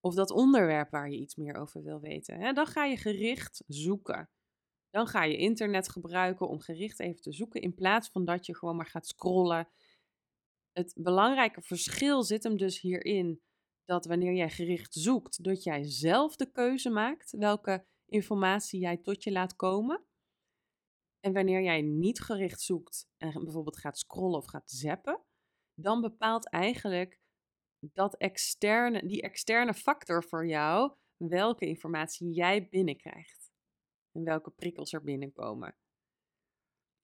Of 0.00 0.14
dat 0.14 0.30
onderwerp 0.30 0.90
waar 0.90 1.10
je 1.10 1.16
iets 1.16 1.36
meer 1.36 1.54
over 1.54 1.82
wil 1.82 2.00
weten. 2.00 2.54
Dan 2.54 2.66
ga 2.66 2.84
je 2.84 2.96
gericht 2.96 3.62
zoeken. 3.66 4.30
Dan 4.90 5.06
ga 5.06 5.24
je 5.24 5.36
internet 5.36 5.88
gebruiken 5.88 6.48
om 6.48 6.60
gericht 6.60 7.00
even 7.00 7.22
te 7.22 7.32
zoeken, 7.32 7.60
in 7.60 7.74
plaats 7.74 8.08
van 8.08 8.24
dat 8.24 8.46
je 8.46 8.56
gewoon 8.56 8.76
maar 8.76 8.86
gaat 8.86 9.06
scrollen. 9.06 9.68
Het 10.72 10.94
belangrijke 10.96 11.62
verschil 11.62 12.22
zit 12.22 12.42
hem 12.42 12.56
dus 12.56 12.80
hierin 12.80 13.42
dat 13.84 14.06
wanneer 14.06 14.32
jij 14.32 14.50
gericht 14.50 14.94
zoekt, 14.94 15.44
dat 15.44 15.62
jij 15.62 15.82
zelf 15.84 16.36
de 16.36 16.50
keuze 16.50 16.90
maakt 16.90 17.30
welke 17.30 17.86
informatie 18.06 18.80
jij 18.80 18.96
tot 18.96 19.24
je 19.24 19.32
laat 19.32 19.56
komen. 19.56 20.04
En 21.20 21.32
wanneer 21.32 21.62
jij 21.62 21.82
niet 21.82 22.20
gericht 22.20 22.60
zoekt 22.60 23.08
en 23.16 23.44
bijvoorbeeld 23.44 23.78
gaat 23.78 23.98
scrollen 23.98 24.38
of 24.38 24.46
gaat 24.46 24.70
zappen, 24.70 25.22
dan 25.74 26.00
bepaalt 26.00 26.50
eigenlijk 26.50 27.17
dat 27.80 28.16
externe, 28.16 29.06
die 29.06 29.22
externe 29.22 29.74
factor 29.74 30.24
voor 30.24 30.46
jou 30.46 30.92
welke 31.16 31.66
informatie 31.66 32.30
jij 32.30 32.68
binnenkrijgt. 32.68 33.50
En 34.12 34.24
welke 34.24 34.50
prikkels 34.50 34.92
er 34.92 35.02
binnenkomen. 35.02 35.76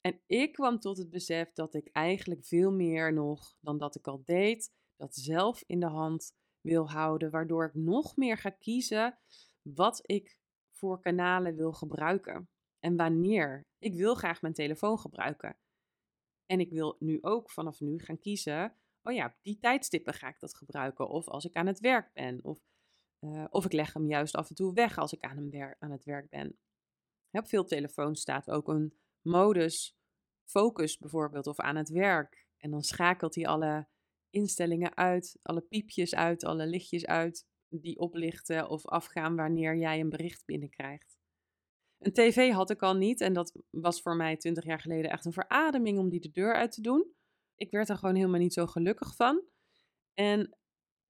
En 0.00 0.20
ik 0.26 0.52
kwam 0.52 0.78
tot 0.78 0.96
het 0.96 1.10
besef 1.10 1.52
dat 1.52 1.74
ik 1.74 1.88
eigenlijk 1.92 2.44
veel 2.44 2.72
meer 2.72 3.12
nog 3.12 3.56
dan 3.60 3.78
dat 3.78 3.96
ik 3.96 4.06
al 4.06 4.22
deed, 4.24 4.72
dat 4.96 5.14
zelf 5.14 5.62
in 5.66 5.80
de 5.80 5.86
hand 5.86 6.32
wil 6.60 6.90
houden, 6.90 7.30
waardoor 7.30 7.64
ik 7.64 7.74
nog 7.74 8.16
meer 8.16 8.38
ga 8.38 8.50
kiezen 8.50 9.18
wat 9.62 10.00
ik 10.02 10.38
voor 10.70 11.00
kanalen 11.00 11.56
wil 11.56 11.72
gebruiken 11.72 12.48
en 12.78 12.96
wanneer. 12.96 13.66
Ik 13.78 13.94
wil 13.94 14.14
graag 14.14 14.42
mijn 14.42 14.54
telefoon 14.54 14.98
gebruiken. 14.98 15.58
En 16.46 16.60
ik 16.60 16.70
wil 16.70 16.96
nu 16.98 17.18
ook 17.20 17.50
vanaf 17.50 17.80
nu 17.80 17.98
gaan 17.98 18.18
kiezen. 18.18 18.76
Oh 19.06 19.12
ja, 19.12 19.26
op 19.26 19.34
die 19.42 19.58
tijdstippen 19.58 20.14
ga 20.14 20.28
ik 20.28 20.40
dat 20.40 20.54
gebruiken. 20.54 21.08
Of 21.08 21.28
als 21.28 21.44
ik 21.44 21.54
aan 21.54 21.66
het 21.66 21.80
werk 21.80 22.12
ben. 22.12 22.44
Of, 22.44 22.58
uh, 23.20 23.44
of 23.50 23.64
ik 23.64 23.72
leg 23.72 23.92
hem 23.92 24.06
juist 24.06 24.34
af 24.34 24.48
en 24.48 24.54
toe 24.54 24.72
weg 24.72 24.98
als 24.98 25.12
ik 25.12 25.22
aan, 25.22 25.36
hem 25.36 25.74
aan 25.78 25.90
het 25.90 26.04
werk 26.04 26.28
ben. 26.30 26.58
Op 27.30 27.48
veel 27.48 27.64
telefoons 27.64 28.20
staat 28.20 28.50
ook 28.50 28.68
een 28.68 28.94
modus 29.20 29.96
focus 30.44 30.98
bijvoorbeeld. 30.98 31.46
Of 31.46 31.60
aan 31.60 31.76
het 31.76 31.88
werk. 31.88 32.46
En 32.56 32.70
dan 32.70 32.82
schakelt 32.82 33.34
hij 33.34 33.46
alle 33.46 33.88
instellingen 34.30 34.96
uit. 34.96 35.38
Alle 35.42 35.60
piepjes 35.60 36.14
uit. 36.14 36.44
Alle 36.44 36.66
lichtjes 36.66 37.06
uit. 37.06 37.46
Die 37.68 37.98
oplichten 37.98 38.68
of 38.68 38.86
afgaan 38.86 39.36
wanneer 39.36 39.76
jij 39.76 40.00
een 40.00 40.10
bericht 40.10 40.44
binnenkrijgt. 40.44 41.18
Een 41.98 42.12
tv 42.12 42.50
had 42.50 42.70
ik 42.70 42.82
al 42.82 42.94
niet 42.94 43.20
en 43.20 43.32
dat 43.32 43.62
was 43.70 44.02
voor 44.02 44.16
mij 44.16 44.36
twintig 44.36 44.64
jaar 44.64 44.80
geleden 44.80 45.10
echt 45.10 45.24
een 45.24 45.32
verademing 45.32 45.98
om 45.98 46.08
die 46.08 46.20
de 46.20 46.30
deur 46.30 46.54
uit 46.54 46.72
te 46.72 46.80
doen. 46.80 47.13
Ik 47.56 47.70
werd 47.70 47.88
er 47.88 47.96
gewoon 47.96 48.14
helemaal 48.14 48.40
niet 48.40 48.52
zo 48.52 48.66
gelukkig 48.66 49.16
van. 49.16 49.42
En 50.14 50.58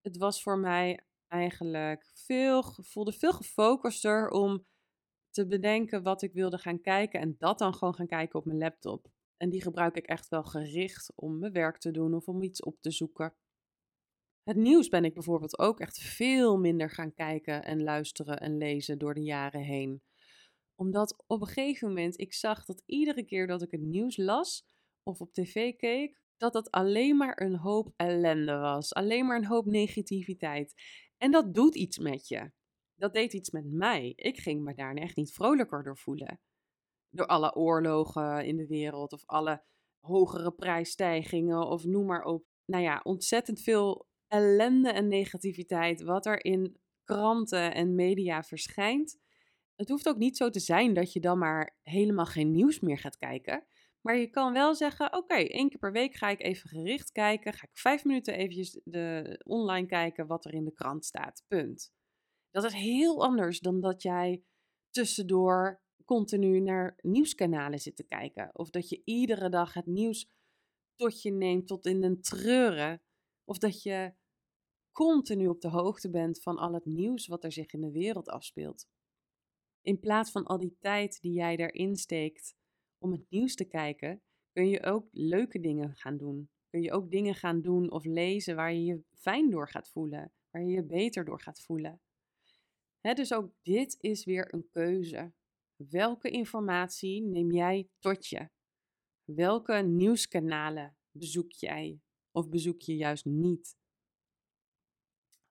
het 0.01 0.17
was 0.17 0.43
voor 0.43 0.59
mij 0.59 1.07
eigenlijk 1.29 2.11
veel, 2.15 2.63
voelde 2.63 3.13
veel 3.13 3.33
gefocuster 3.33 4.31
om 4.31 4.67
te 5.31 5.47
bedenken 5.47 6.03
wat 6.03 6.23
ik 6.23 6.33
wilde 6.33 6.59
gaan 6.59 6.81
kijken 6.81 7.21
en 7.21 7.35
dat 7.39 7.59
dan 7.59 7.75
gewoon 7.75 7.95
gaan 7.95 8.07
kijken 8.07 8.39
op 8.39 8.45
mijn 8.45 8.59
laptop. 8.59 9.07
En 9.37 9.51
die 9.51 9.63
gebruik 9.63 9.97
ik 9.97 10.07
echt 10.07 10.29
wel 10.29 10.43
gericht 10.43 11.13
om 11.15 11.39
mijn 11.39 11.53
werk 11.53 11.79
te 11.79 11.91
doen 11.91 12.15
of 12.15 12.29
om 12.29 12.43
iets 12.43 12.63
op 12.63 12.81
te 12.81 12.91
zoeken. 12.91 13.35
Het 14.43 14.57
nieuws 14.57 14.89
ben 14.89 15.05
ik 15.05 15.15
bijvoorbeeld 15.15 15.59
ook 15.59 15.81
echt 15.81 15.99
veel 15.99 16.59
minder 16.59 16.91
gaan 16.91 17.15
kijken 17.15 17.65
en 17.65 17.83
luisteren 17.83 18.41
en 18.41 18.57
lezen 18.57 18.99
door 18.99 19.15
de 19.15 19.23
jaren 19.23 19.63
heen 19.63 20.03
omdat 20.77 21.25
op 21.27 21.41
een 21.41 21.47
gegeven 21.47 21.89
moment 21.89 22.21
ik 22.21 22.35
zag 22.35 22.65
dat 22.65 22.83
iedere 22.87 23.25
keer 23.25 23.47
dat 23.47 23.63
ik 23.63 23.71
het 23.71 23.81
nieuws 23.81 24.17
las 24.17 24.67
of 25.03 25.21
op 25.21 25.33
tv 25.33 25.77
keek, 25.77 26.23
dat 26.37 26.53
dat 26.53 26.71
alleen 26.71 27.17
maar 27.17 27.41
een 27.41 27.57
hoop 27.57 27.93
ellende 27.97 28.57
was. 28.57 28.95
Alleen 28.95 29.27
maar 29.27 29.37
een 29.37 29.47
hoop 29.47 29.67
negativiteit. 29.67 30.75
En 31.17 31.31
dat 31.31 31.55
doet 31.55 31.75
iets 31.75 31.99
met 31.99 32.29
je. 32.29 32.51
Dat 32.95 33.13
deed 33.13 33.33
iets 33.33 33.51
met 33.51 33.65
mij. 33.67 34.13
Ik 34.17 34.39
ging 34.39 34.63
me 34.63 34.75
daar 34.75 34.95
echt 34.95 35.17
niet 35.17 35.33
vrolijker 35.33 35.83
door 35.83 35.99
voelen. 35.99 36.41
Door 37.11 37.27
alle 37.27 37.55
oorlogen 37.55 38.47
in 38.47 38.57
de 38.57 38.67
wereld 38.67 39.13
of 39.13 39.23
alle 39.27 39.63
hogere 40.01 40.53
prijsstijgingen 40.53 41.67
of 41.67 41.85
noem 41.85 42.07
maar 42.07 42.25
op. 42.25 42.45
Nou 42.65 42.83
ja, 42.83 43.01
ontzettend 43.03 43.61
veel 43.61 44.07
ellende 44.29 44.91
en 44.91 45.09
negativiteit 45.09 46.03
wat 46.03 46.27
er 46.27 46.45
in 46.45 46.79
kranten 47.05 47.75
en 47.75 47.95
media 47.95 48.43
verschijnt. 48.43 49.19
Het 49.75 49.89
hoeft 49.89 50.09
ook 50.09 50.17
niet 50.17 50.37
zo 50.37 50.51
te 50.51 50.61
zijn 50.61 50.95
dat 50.95 51.13
je 51.13 51.21
dan 51.21 51.39
maar 51.39 51.77
helemaal 51.83 52.27
geen 52.27 52.51
nieuws 52.51 52.81
meer 52.81 52.99
gaat 52.99 53.17
kijken. 53.17 53.67
Maar 54.07 54.17
je 54.17 54.31
kan 54.31 54.53
wel 54.53 54.75
zeggen: 54.75 55.17
oké, 55.17 55.35
één 55.35 55.69
keer 55.69 55.79
per 55.79 55.93
week 55.93 56.15
ga 56.15 56.29
ik 56.29 56.43
even 56.43 56.69
gericht 56.69 57.13
kijken. 57.13 57.53
Ga 57.53 57.67
ik 57.67 57.77
vijf 57.77 58.05
minuten 58.05 58.35
eventjes 58.35 58.81
de, 58.85 59.41
online 59.45 59.87
kijken 59.87 60.27
wat 60.27 60.45
er 60.45 60.55
in 60.55 60.65
de 60.65 60.73
krant 60.73 61.05
staat. 61.05 61.45
Punt. 61.49 61.93
Dat 62.51 62.65
is 62.65 62.73
heel 62.73 63.25
anders 63.25 63.61
dan 63.61 63.81
dat 63.81 64.03
jij 64.03 64.45
tussendoor 64.91 65.83
continu 66.05 66.61
naar 66.61 66.99
nieuwskanalen 67.01 67.79
zit 67.79 67.97
te 67.97 68.07
kijken. 68.07 68.51
Of 68.53 68.71
dat 68.71 68.89
je 68.89 69.03
iedere 69.05 69.49
dag 69.49 69.75
het 69.75 69.87
nieuws 69.87 70.31
tot 70.95 71.23
je 71.23 71.33
neemt 71.33 71.67
tot 71.67 71.87
in 71.87 72.01
den 72.01 72.21
treuren. 72.21 73.03
Of 73.45 73.59
dat 73.59 73.83
je 73.83 74.15
continu 74.93 75.49
op 75.49 75.61
de 75.61 75.69
hoogte 75.69 76.11
bent 76.11 76.43
van 76.43 76.57
al 76.57 76.73
het 76.73 76.85
nieuws 76.85 77.27
wat 77.27 77.45
er 77.45 77.53
zich 77.53 77.73
in 77.73 77.81
de 77.81 77.91
wereld 77.91 78.29
afspeelt. 78.29 78.89
In 79.83 80.01
plaats 80.01 80.31
van 80.31 80.45
al 80.45 80.59
die 80.59 80.77
tijd 80.79 81.21
die 81.21 81.33
jij 81.33 81.57
erin 81.57 81.97
steekt 81.97 82.57
om 83.05 83.13
het 83.13 83.31
nieuws 83.31 83.55
te 83.55 83.65
kijken, 83.65 84.23
kun 84.53 84.69
je 84.69 84.83
ook 84.83 85.09
leuke 85.11 85.61
dingen 85.61 85.97
gaan 85.97 86.17
doen. 86.17 86.51
Kun 86.71 86.83
je 86.83 86.93
ook 86.93 87.11
dingen 87.11 87.35
gaan 87.35 87.61
doen 87.61 87.91
of 87.91 88.05
lezen 88.05 88.57
waar 88.57 88.73
je 88.73 88.85
je 88.85 89.05
fijn 89.13 89.51
door 89.51 89.69
gaat 89.69 89.89
voelen, 89.89 90.33
waar 90.51 90.63
je 90.63 90.73
je 90.73 90.83
beter 90.83 91.25
door 91.25 91.41
gaat 91.41 91.61
voelen. 91.61 92.01
dus 93.01 93.33
ook 93.33 93.53
dit 93.63 93.97
is 94.01 94.25
weer 94.25 94.55
een 94.55 94.69
keuze. 94.69 95.33
Welke 95.77 96.31
informatie 96.31 97.23
neem 97.23 97.51
jij 97.53 97.89
tot 97.99 98.27
je? 98.27 98.49
Welke 99.25 99.75
nieuwskanalen 99.75 100.97
bezoek 101.11 101.53
jij 101.53 102.01
of 102.31 102.49
bezoek 102.49 102.81
je 102.81 102.97
juist 102.97 103.25
niet? 103.25 103.77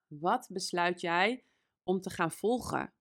Wat 0.06 0.48
besluit 0.52 1.00
jij 1.00 1.44
om 1.82 2.00
te 2.00 2.10
gaan 2.10 2.32
volgen? 2.32 2.94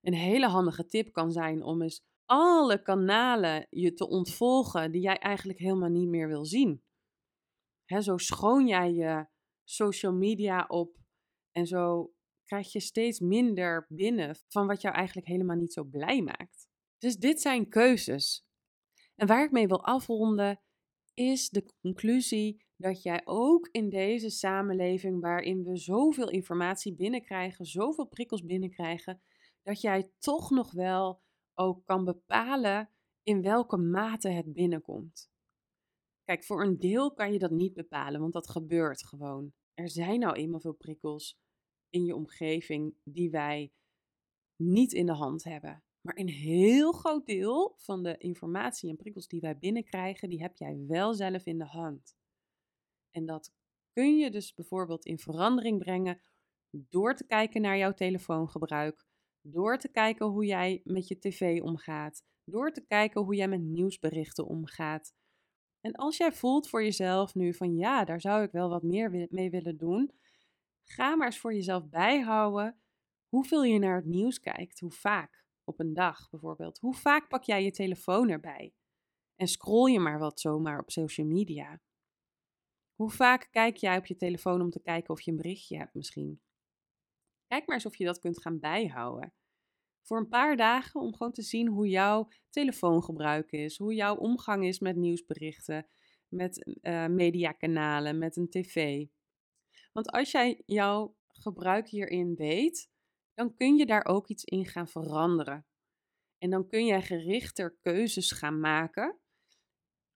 Een 0.00 0.14
hele 0.14 0.46
handige 0.48 0.86
tip 0.86 1.12
kan 1.12 1.32
zijn 1.32 1.62
om 1.62 1.82
eens 1.82 2.04
alle 2.26 2.82
kanalen 2.82 3.66
je 3.70 3.92
te 3.92 4.08
ontvolgen 4.08 4.92
die 4.92 5.02
jij 5.02 5.18
eigenlijk 5.18 5.58
helemaal 5.58 5.88
niet 5.88 6.08
meer 6.08 6.28
wil 6.28 6.44
zien. 6.44 6.82
zo 7.98 8.16
schoon 8.16 8.66
jij 8.66 8.92
je 8.92 9.26
social 9.64 10.12
media 10.12 10.64
op 10.68 10.96
en 11.50 11.66
zo 11.66 12.12
krijg 12.44 12.72
je 12.72 12.80
steeds 12.80 13.20
minder 13.20 13.86
binnen 13.88 14.36
van 14.48 14.66
wat 14.66 14.80
jou 14.80 14.94
eigenlijk 14.94 15.26
helemaal 15.26 15.56
niet 15.56 15.72
zo 15.72 15.84
blij 15.84 16.22
maakt. 16.22 16.68
Dus 16.98 17.16
dit 17.16 17.40
zijn 17.40 17.68
keuzes. 17.68 18.46
En 19.14 19.26
waar 19.26 19.44
ik 19.44 19.50
mee 19.50 19.66
wil 19.66 19.84
afronden 19.84 20.60
is 21.14 21.48
de 21.48 21.74
conclusie 21.80 22.64
dat 22.76 23.02
jij 23.02 23.20
ook 23.24 23.68
in 23.68 23.88
deze 23.88 24.30
samenleving 24.30 25.20
waarin 25.20 25.62
we 25.62 25.76
zoveel 25.76 26.30
informatie 26.30 26.94
binnenkrijgen, 26.94 27.64
zoveel 27.64 28.06
prikkels 28.06 28.44
binnenkrijgen, 28.44 29.22
dat 29.62 29.80
jij 29.80 30.10
toch 30.18 30.50
nog 30.50 30.72
wel 30.72 31.22
ook 31.54 31.84
kan 31.84 32.04
bepalen 32.04 32.90
in 33.22 33.42
welke 33.42 33.76
mate 33.76 34.28
het 34.28 34.52
binnenkomt. 34.52 35.30
Kijk, 36.24 36.44
voor 36.44 36.62
een 36.62 36.78
deel 36.78 37.12
kan 37.12 37.32
je 37.32 37.38
dat 37.38 37.50
niet 37.50 37.72
bepalen, 37.72 38.20
want 38.20 38.32
dat 38.32 38.50
gebeurt 38.50 39.06
gewoon. 39.06 39.52
Er 39.74 39.88
zijn 39.88 40.20
nou 40.20 40.34
eenmaal 40.34 40.60
veel 40.60 40.74
prikkels 40.74 41.40
in 41.88 42.04
je 42.04 42.14
omgeving 42.14 42.94
die 43.04 43.30
wij 43.30 43.72
niet 44.56 44.92
in 44.92 45.06
de 45.06 45.14
hand 45.14 45.44
hebben. 45.44 45.84
Maar 46.00 46.18
een 46.18 46.28
heel 46.28 46.92
groot 46.92 47.26
deel 47.26 47.74
van 47.76 48.02
de 48.02 48.16
informatie 48.18 48.90
en 48.90 48.96
prikkels 48.96 49.26
die 49.26 49.40
wij 49.40 49.58
binnenkrijgen, 49.58 50.28
die 50.28 50.42
heb 50.42 50.56
jij 50.56 50.84
wel 50.86 51.14
zelf 51.14 51.46
in 51.46 51.58
de 51.58 51.66
hand. 51.66 52.16
En 53.10 53.26
dat 53.26 53.52
kun 53.92 54.16
je 54.16 54.30
dus 54.30 54.54
bijvoorbeeld 54.54 55.04
in 55.04 55.18
verandering 55.18 55.78
brengen 55.78 56.20
door 56.70 57.14
te 57.14 57.26
kijken 57.26 57.60
naar 57.60 57.76
jouw 57.76 57.92
telefoongebruik, 57.92 59.06
door 59.42 59.78
te 59.78 59.88
kijken 59.88 60.26
hoe 60.26 60.44
jij 60.44 60.80
met 60.84 61.08
je 61.08 61.18
tv 61.18 61.62
omgaat, 61.62 62.24
door 62.44 62.72
te 62.72 62.86
kijken 62.86 63.20
hoe 63.20 63.34
jij 63.34 63.48
met 63.48 63.60
nieuwsberichten 63.60 64.46
omgaat. 64.46 65.14
En 65.80 65.92
als 65.92 66.16
jij 66.16 66.32
voelt 66.32 66.68
voor 66.68 66.82
jezelf 66.82 67.34
nu 67.34 67.54
van 67.54 67.76
ja, 67.76 68.04
daar 68.04 68.20
zou 68.20 68.42
ik 68.42 68.52
wel 68.52 68.68
wat 68.68 68.82
meer 68.82 69.26
mee 69.30 69.50
willen 69.50 69.76
doen, 69.76 70.12
ga 70.84 71.16
maar 71.16 71.26
eens 71.26 71.38
voor 71.38 71.54
jezelf 71.54 71.88
bijhouden 71.88 72.80
hoeveel 73.28 73.64
je 73.64 73.78
naar 73.78 73.96
het 73.96 74.04
nieuws 74.04 74.40
kijkt, 74.40 74.80
hoe 74.80 74.90
vaak 74.90 75.44
op 75.64 75.80
een 75.80 75.94
dag 75.94 76.30
bijvoorbeeld. 76.30 76.78
Hoe 76.78 76.94
vaak 76.94 77.28
pak 77.28 77.42
jij 77.42 77.64
je 77.64 77.70
telefoon 77.70 78.28
erbij? 78.28 78.74
En 79.36 79.46
scroll 79.46 79.92
je 79.92 79.98
maar 79.98 80.18
wat 80.18 80.40
zomaar 80.40 80.78
op 80.78 80.90
social 80.90 81.26
media? 81.26 81.80
Hoe 82.94 83.10
vaak 83.10 83.48
kijk 83.50 83.76
jij 83.76 83.96
op 83.96 84.06
je 84.06 84.16
telefoon 84.16 84.60
om 84.60 84.70
te 84.70 84.82
kijken 84.82 85.14
of 85.14 85.20
je 85.20 85.30
een 85.30 85.36
berichtje 85.36 85.76
hebt 85.76 85.94
misschien? 85.94 86.40
Kijk 87.52 87.66
maar 87.66 87.76
eens 87.76 87.86
of 87.86 87.96
je 87.96 88.04
dat 88.04 88.18
kunt 88.18 88.40
gaan 88.40 88.58
bijhouden. 88.58 89.32
Voor 90.02 90.18
een 90.18 90.28
paar 90.28 90.56
dagen 90.56 91.00
om 91.00 91.14
gewoon 91.14 91.32
te 91.32 91.42
zien 91.42 91.68
hoe 91.68 91.88
jouw 91.88 92.28
telefoongebruik 92.50 93.52
is, 93.52 93.78
hoe 93.78 93.94
jouw 93.94 94.16
omgang 94.16 94.64
is 94.64 94.78
met 94.78 94.96
nieuwsberichten, 94.96 95.86
met 96.28 96.78
uh, 96.82 97.06
mediakanalen, 97.06 98.18
met 98.18 98.36
een 98.36 98.48
tv. 98.48 99.06
Want 99.92 100.10
als 100.10 100.30
jij 100.30 100.62
jouw 100.66 101.16
gebruik 101.26 101.88
hierin 101.88 102.34
weet, 102.34 102.90
dan 103.34 103.54
kun 103.54 103.76
je 103.76 103.86
daar 103.86 104.04
ook 104.04 104.28
iets 104.28 104.44
in 104.44 104.66
gaan 104.66 104.88
veranderen. 104.88 105.66
En 106.38 106.50
dan 106.50 106.66
kun 106.66 106.86
jij 106.86 107.02
gerichter 107.02 107.76
keuzes 107.80 108.30
gaan 108.30 108.60
maken 108.60 109.18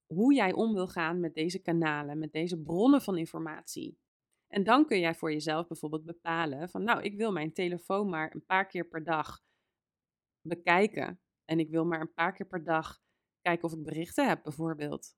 hoe 0.06 0.34
jij 0.34 0.52
om 0.52 0.74
wil 0.74 0.88
gaan 0.88 1.20
met 1.20 1.34
deze 1.34 1.58
kanalen, 1.58 2.18
met 2.18 2.32
deze 2.32 2.62
bronnen 2.62 3.02
van 3.02 3.16
informatie. 3.16 3.98
En 4.48 4.64
dan 4.64 4.86
kun 4.86 5.00
jij 5.00 5.14
voor 5.14 5.32
jezelf 5.32 5.66
bijvoorbeeld 5.66 6.04
bepalen 6.04 6.68
van 6.68 6.84
nou, 6.84 7.02
ik 7.02 7.16
wil 7.16 7.32
mijn 7.32 7.52
telefoon 7.52 8.08
maar 8.08 8.34
een 8.34 8.44
paar 8.44 8.66
keer 8.66 8.88
per 8.88 9.04
dag 9.04 9.44
bekijken. 10.40 11.20
En 11.44 11.58
ik 11.58 11.70
wil 11.70 11.84
maar 11.84 12.00
een 12.00 12.14
paar 12.14 12.32
keer 12.32 12.46
per 12.46 12.64
dag 12.64 13.00
kijken 13.40 13.64
of 13.64 13.72
ik 13.74 13.82
berichten 13.82 14.28
heb 14.28 14.42
bijvoorbeeld. 14.42 15.16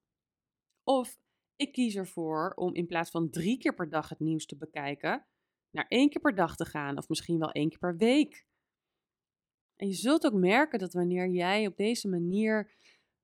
Of 0.83 1.19
ik 1.57 1.73
kies 1.73 1.95
ervoor 1.97 2.53
om 2.55 2.75
in 2.75 2.87
plaats 2.87 3.11
van 3.11 3.31
drie 3.31 3.59
keer 3.59 3.75
per 3.75 3.89
dag 3.89 4.09
het 4.09 4.21
nieuws 4.21 4.47
te 4.47 4.57
bekijken, 4.57 5.27
naar 5.71 5.87
één 5.89 6.11
keer 6.11 6.21
per 6.21 6.35
dag 6.35 6.57
te 6.57 6.65
gaan 6.65 6.99
of 6.99 7.09
misschien 7.09 7.39
wel 7.39 7.53
één 7.53 7.69
keer 7.69 7.79
per 7.79 7.97
week. 7.97 8.47
En 9.77 9.87
je 9.87 9.95
zult 9.95 10.27
ook 10.27 10.33
merken 10.33 10.79
dat 10.79 10.93
wanneer 10.93 11.29
jij 11.29 11.67
op 11.67 11.77
deze 11.77 12.09
manier 12.09 12.73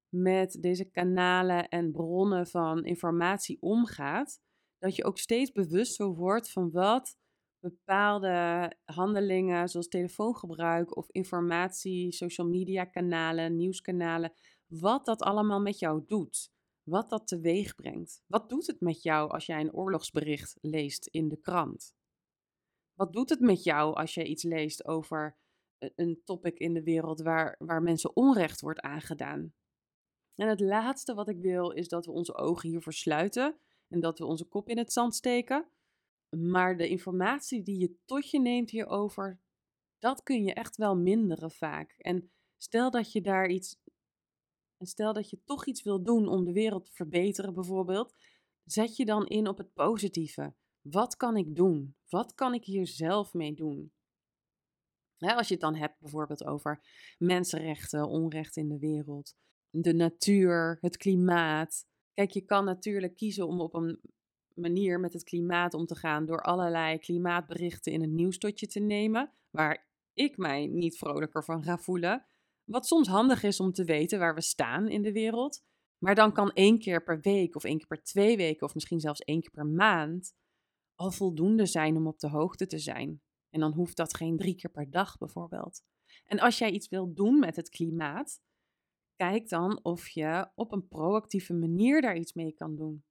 met 0.09 0.63
deze 0.63 0.85
kanalen 0.85 1.69
en 1.69 1.93
bronnen 1.93 2.47
van 2.47 2.85
informatie 2.85 3.57
omgaat, 3.61 4.41
dat 4.85 4.97
je 4.97 5.05
ook 5.05 5.19
steeds 5.19 5.53
bewuster 5.53 6.07
wordt 6.07 6.51
van 6.51 6.71
wat 6.71 7.17
bepaalde 7.59 8.73
handelingen, 8.85 9.69
zoals 9.69 9.89
telefoongebruik 9.89 10.97
of 10.97 11.11
informatie, 11.11 12.13
social 12.13 12.47
media 12.47 12.85
kanalen, 12.85 13.57
nieuwskanalen, 13.57 14.33
wat 14.67 15.05
dat 15.05 15.23
allemaal 15.23 15.61
met 15.61 15.79
jou 15.79 16.03
doet. 16.07 16.53
Wat 16.83 17.11
dat 17.11 17.27
teweeg 17.27 17.75
brengt. 17.75 18.23
Wat 18.27 18.49
doet 18.49 18.67
het 18.67 18.81
met 18.81 19.03
jou 19.03 19.31
als 19.31 19.47
jij 19.47 19.61
een 19.61 19.73
oorlogsbericht 19.73 20.59
leest 20.61 21.07
in 21.07 21.29
de 21.29 21.41
krant? 21.41 21.95
Wat 22.95 23.13
doet 23.13 23.31
het 23.31 23.41
met 23.41 23.63
jou 23.63 23.95
als 23.95 24.15
je 24.15 24.25
iets 24.25 24.43
leest 24.43 24.87
over 24.87 25.37
een 25.79 26.21
topic 26.25 26.59
in 26.59 26.75
de 26.75 26.83
wereld 26.83 27.21
waar, 27.21 27.55
waar 27.59 27.83
mensen 27.83 28.17
onrecht 28.17 28.61
wordt 28.61 28.81
aangedaan? 28.81 29.55
En 30.35 30.49
het 30.49 30.61
laatste 30.61 31.15
wat 31.15 31.29
ik 31.29 31.39
wil 31.39 31.71
is 31.71 31.89
dat 31.89 32.07
we 32.07 32.13
onze 32.13 32.35
ogen 32.35 32.69
hiervoor 32.69 32.93
sluiten 32.93 33.59
en 33.95 34.01
dat 34.01 34.19
we 34.19 34.25
onze 34.25 34.45
kop 34.45 34.69
in 34.69 34.79
het 34.79 34.93
zand 34.93 35.15
steken. 35.15 35.69
Maar 36.37 36.77
de 36.77 36.89
informatie 36.89 37.63
die 37.63 37.79
je 37.79 37.97
tot 38.05 38.31
je 38.31 38.41
neemt 38.41 38.71
hierover, 38.71 39.41
dat 39.99 40.23
kun 40.23 40.45
je 40.45 40.55
echt 40.55 40.77
wel 40.77 40.97
minderen 40.97 41.51
vaak. 41.51 41.95
En 41.99 42.31
stel 42.57 42.91
dat 42.91 43.13
je 43.13 43.21
daar 43.21 43.49
iets. 43.49 43.77
En 44.77 44.87
stel 44.87 45.13
dat 45.13 45.31
je 45.31 45.45
toch 45.45 45.67
iets 45.67 45.83
wil 45.83 46.03
doen 46.03 46.29
om 46.29 46.45
de 46.45 46.53
wereld 46.53 46.85
te 46.85 46.93
verbeteren, 46.93 47.55
bijvoorbeeld. 47.55 48.15
Zet 48.65 48.97
je 48.97 49.05
dan 49.05 49.27
in 49.27 49.49
op 49.49 49.59
het 49.59 49.73
positieve. 49.73 50.55
Wat 50.81 51.17
kan 51.17 51.37
ik 51.37 51.57
doen? 51.57 51.97
Wat 52.09 52.35
kan 52.35 52.55
ik 52.55 52.65
hier 52.65 52.87
zelf 52.87 53.35
mee 53.35 53.55
doen? 53.55 53.93
als 55.19 55.49
je 55.49 55.55
het 55.55 55.63
dan 55.63 55.75
hebt 55.75 56.01
bijvoorbeeld 56.01 56.45
over 56.45 56.81
mensenrechten, 57.19 58.09
onrecht 58.09 58.57
in 58.57 58.69
de 58.69 58.79
wereld, 58.79 59.35
de 59.71 59.95
natuur, 59.95 60.79
het 60.81 60.97
klimaat. 60.97 61.87
Kijk, 62.15 62.31
je 62.31 62.41
kan 62.41 62.65
natuurlijk 62.65 63.17
kiezen 63.17 63.47
om 63.47 63.61
op 63.61 63.75
een 63.75 64.01
manier 64.55 65.01
met 65.01 65.13
het 65.13 65.25
klimaat 65.25 65.75
om 65.75 65.87
te 65.87 65.95
gaan 65.95 66.27
door 66.27 66.43
allerlei 66.43 66.99
klimaatberichten 66.99 67.93
in 67.93 68.01
het 68.01 68.11
nieuws 68.11 68.39
tot 68.39 68.61
je 68.61 68.67
te 68.67 68.81
nemen, 68.81 69.33
waar 69.51 69.87
ik 70.13 70.37
mij 70.37 70.67
niet 70.67 70.99
vrolijker 70.99 71.45
van 71.45 71.63
ga 71.63 71.79
voelen. 71.79 72.27
Wat 72.65 72.87
soms 72.87 73.09
handig 73.09 73.43
is 73.43 73.61
om 73.61 73.73
te 73.73 73.85
weten 73.85 74.19
waar 74.19 74.35
we 74.35 74.41
staan 74.41 74.89
in 74.89 75.03
de 75.03 75.13
wereld. 75.13 75.63
Maar 75.99 76.15
dan 76.15 76.33
kan 76.33 76.53
één 76.53 76.79
keer 76.79 77.03
per 77.03 77.21
week 77.21 77.57
of 77.57 77.65
één 77.65 77.79
keer 77.79 77.87
per 77.87 78.03
twee 78.03 78.37
weken 78.37 78.67
of 78.67 78.75
misschien 78.75 79.01
zelfs 79.01 79.21
één 79.21 79.41
keer 79.41 79.51
per 79.51 79.67
maand 79.67 80.35
al 80.95 81.11
voldoende 81.11 81.67
zijn 81.67 81.97
om 81.97 82.07
op 82.07 82.19
de 82.19 82.29
hoogte 82.29 82.67
te 82.67 82.79
zijn. 82.79 83.23
En 83.51 83.61
dan 83.61 83.73
hoeft 83.73 83.97
dat 83.97 84.17
geen 84.17 84.37
drie 84.37 84.55
keer 84.55 84.71
per 84.71 84.91
dag 84.91 85.19
bijvoorbeeld. 85.19 85.83
En 86.25 86.39
als 86.39 86.59
jij 86.59 86.71
iets 86.71 86.89
wilt 86.89 87.17
doen 87.17 87.39
met 87.39 87.57
het 87.57 87.69
klimaat, 87.69 88.41
kijk 89.17 89.49
dan 89.49 89.85
of 89.85 90.09
je 90.09 90.51
op 90.55 90.73
een 90.73 90.89
proactieve 90.89 91.55
manier 91.55 92.01
daar 92.01 92.17
iets 92.17 92.33
mee 92.33 92.53
kan 92.53 92.77
doen. 92.77 93.05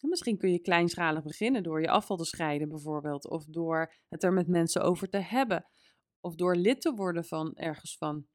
misschien 0.00 0.38
kun 0.38 0.52
je 0.52 0.60
kleinschalig 0.60 1.22
beginnen 1.22 1.62
door 1.62 1.80
je 1.80 1.88
afval 1.88 2.16
te 2.16 2.24
scheiden 2.24 2.68
bijvoorbeeld, 2.68 3.28
of 3.28 3.44
door 3.44 3.94
het 4.08 4.22
er 4.22 4.32
met 4.32 4.48
mensen 4.48 4.82
over 4.82 5.08
te 5.08 5.18
hebben, 5.18 5.66
of 6.20 6.34
door 6.34 6.56
lid 6.56 6.80
te 6.80 6.94
worden 6.94 7.24
van 7.24 7.54
ergens 7.54 7.96
van. 7.96 8.26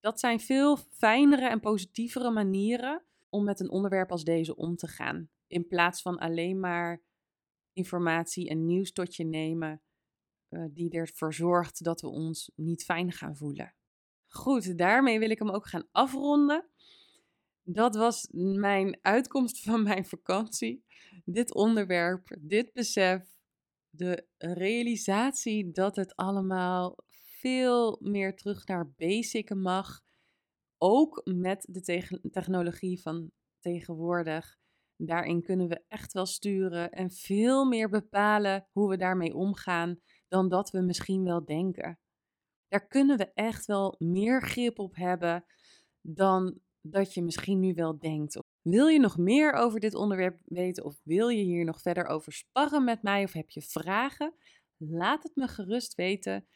Dat 0.00 0.20
zijn 0.20 0.40
veel 0.40 0.76
fijnere 0.76 1.48
en 1.48 1.60
positievere 1.60 2.30
manieren 2.30 3.04
om 3.28 3.44
met 3.44 3.60
een 3.60 3.70
onderwerp 3.70 4.10
als 4.10 4.24
deze 4.24 4.56
om 4.56 4.76
te 4.76 4.86
gaan. 4.86 5.30
In 5.46 5.66
plaats 5.66 6.02
van 6.02 6.18
alleen 6.18 6.60
maar 6.60 7.02
informatie 7.72 8.48
en 8.48 8.66
nieuws 8.66 8.92
tot 8.92 9.16
je 9.16 9.24
nemen 9.24 9.82
uh, 10.48 10.64
die 10.70 10.90
ervoor 10.90 11.34
zorgt 11.34 11.84
dat 11.84 12.00
we 12.00 12.08
ons 12.08 12.52
niet 12.54 12.84
fijn 12.84 13.12
gaan 13.12 13.36
voelen. 13.36 13.74
Goed, 14.28 14.78
daarmee 14.78 15.18
wil 15.18 15.30
ik 15.30 15.38
hem 15.38 15.50
ook 15.50 15.66
gaan 15.66 15.88
afronden. 15.92 16.68
dat 17.62 17.96
was 17.96 18.28
mijn 18.32 18.98
uitkomst 19.02 19.62
van 19.70 19.82
mijn 19.82 20.04
vakantie. 20.04 20.84
Dit 21.24 21.54
onderwerp, 21.54 22.36
dit 22.40 22.72
besef, 22.72 23.38
de 23.90 24.26
realisatie 24.38 25.70
dat 25.70 25.96
het 25.96 26.16
allemaal 26.16 26.96
veel 27.40 27.98
meer 28.00 28.36
terug 28.36 28.66
naar 28.66 28.90
basic 28.96 29.54
mag. 29.54 30.00
Ook 30.78 31.20
met 31.24 31.66
de 31.70 32.20
technologie 32.30 33.00
van 33.00 33.30
tegenwoordig. 33.60 34.56
Daarin 34.96 35.42
kunnen 35.42 35.68
we 35.68 35.84
echt 35.88 36.12
wel 36.12 36.26
sturen 36.26 36.90
en 36.90 37.10
veel 37.10 37.64
meer 37.64 37.88
bepalen 37.88 38.66
hoe 38.72 38.88
we 38.88 38.96
daarmee 38.96 39.34
omgaan 39.34 40.00
dan 40.28 40.48
dat 40.48 40.70
we 40.70 40.80
misschien 40.80 41.24
wel 41.24 41.44
denken. 41.44 41.98
Daar 42.68 42.86
kunnen 42.86 43.16
we 43.16 43.32
echt 43.32 43.66
wel 43.66 43.94
meer 43.98 44.42
grip 44.42 44.78
op 44.78 44.96
hebben 44.96 45.44
dan 46.00 46.60
dat 46.80 47.14
je 47.14 47.22
misschien 47.22 47.60
nu 47.60 47.74
wel 47.74 47.98
denkt. 47.98 48.40
Wil 48.62 48.86
je 48.86 48.98
nog 48.98 49.18
meer 49.18 49.52
over 49.52 49.80
dit 49.80 49.94
onderwerp 49.94 50.40
weten 50.44 50.84
of 50.84 51.00
wil 51.02 51.28
je 51.28 51.42
hier 51.42 51.64
nog 51.64 51.80
verder 51.80 52.06
over 52.06 52.32
sparren 52.32 52.84
met 52.84 53.02
mij 53.02 53.24
of 53.24 53.32
heb 53.32 53.50
je 53.50 53.62
vragen? 53.62 54.34
Laat 54.76 55.22
het 55.22 55.36
me 55.36 55.48
gerust 55.48 55.94
weten 55.94 56.46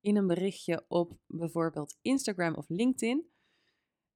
in 0.00 0.16
een 0.16 0.26
berichtje 0.26 0.84
op 0.88 1.18
bijvoorbeeld 1.26 1.98
Instagram 2.02 2.54
of 2.54 2.68
LinkedIn. 2.68 3.30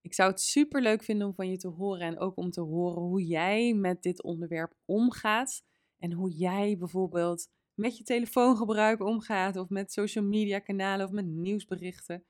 Ik 0.01 0.15
zou 0.15 0.31
het 0.31 0.41
super 0.41 0.83
leuk 0.83 1.03
vinden 1.03 1.27
om 1.27 1.35
van 1.35 1.51
je 1.51 1.57
te 1.57 1.69
horen 1.69 2.07
en 2.07 2.19
ook 2.19 2.37
om 2.37 2.51
te 2.51 2.61
horen 2.61 3.03
hoe 3.03 3.27
jij 3.27 3.75
met 3.75 4.03
dit 4.03 4.23
onderwerp 4.23 4.75
omgaat 4.85 5.63
en 5.99 6.13
hoe 6.13 6.31
jij 6.31 6.79
bijvoorbeeld 6.79 7.49
met 7.77 7.97
je 7.97 8.05
telefoongebruik 8.05 9.01
omgaat 9.01 9.57
of 9.57 9.69
met 9.69 9.93
social 9.93 10.25
media 10.25 10.59
kanalen 10.59 11.07
of 11.07 11.13
met 11.13 11.27
nieuwsberichten. 11.27 12.25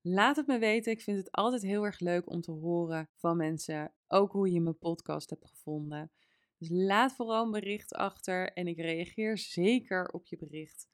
Laat 0.00 0.36
het 0.36 0.46
me 0.46 0.58
weten. 0.58 0.92
Ik 0.92 1.00
vind 1.00 1.16
het 1.16 1.30
altijd 1.30 1.62
heel 1.62 1.84
erg 1.84 2.00
leuk 2.00 2.30
om 2.30 2.40
te 2.40 2.50
horen 2.50 3.10
van 3.16 3.36
mensen. 3.36 3.92
Ook 4.08 4.32
hoe 4.32 4.52
je 4.52 4.60
mijn 4.60 4.78
podcast 4.78 5.30
hebt 5.30 5.46
gevonden. 5.46 6.12
Dus 6.58 6.68
laat 6.70 7.14
vooral 7.14 7.44
een 7.44 7.50
bericht 7.50 7.94
achter 7.94 8.52
en 8.52 8.66
ik 8.66 8.76
reageer 8.76 9.38
zeker 9.38 10.08
op 10.08 10.26
je 10.26 10.36
bericht. 10.36 10.88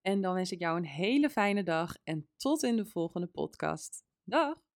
En 0.00 0.20
dan 0.20 0.34
wens 0.34 0.52
ik 0.52 0.58
jou 0.58 0.76
een 0.76 0.86
hele 0.86 1.30
fijne 1.30 1.62
dag 1.62 1.96
en 2.04 2.28
tot 2.36 2.62
in 2.62 2.76
de 2.76 2.86
volgende 2.86 3.26
podcast. 3.26 4.04
Dag! 4.24 4.69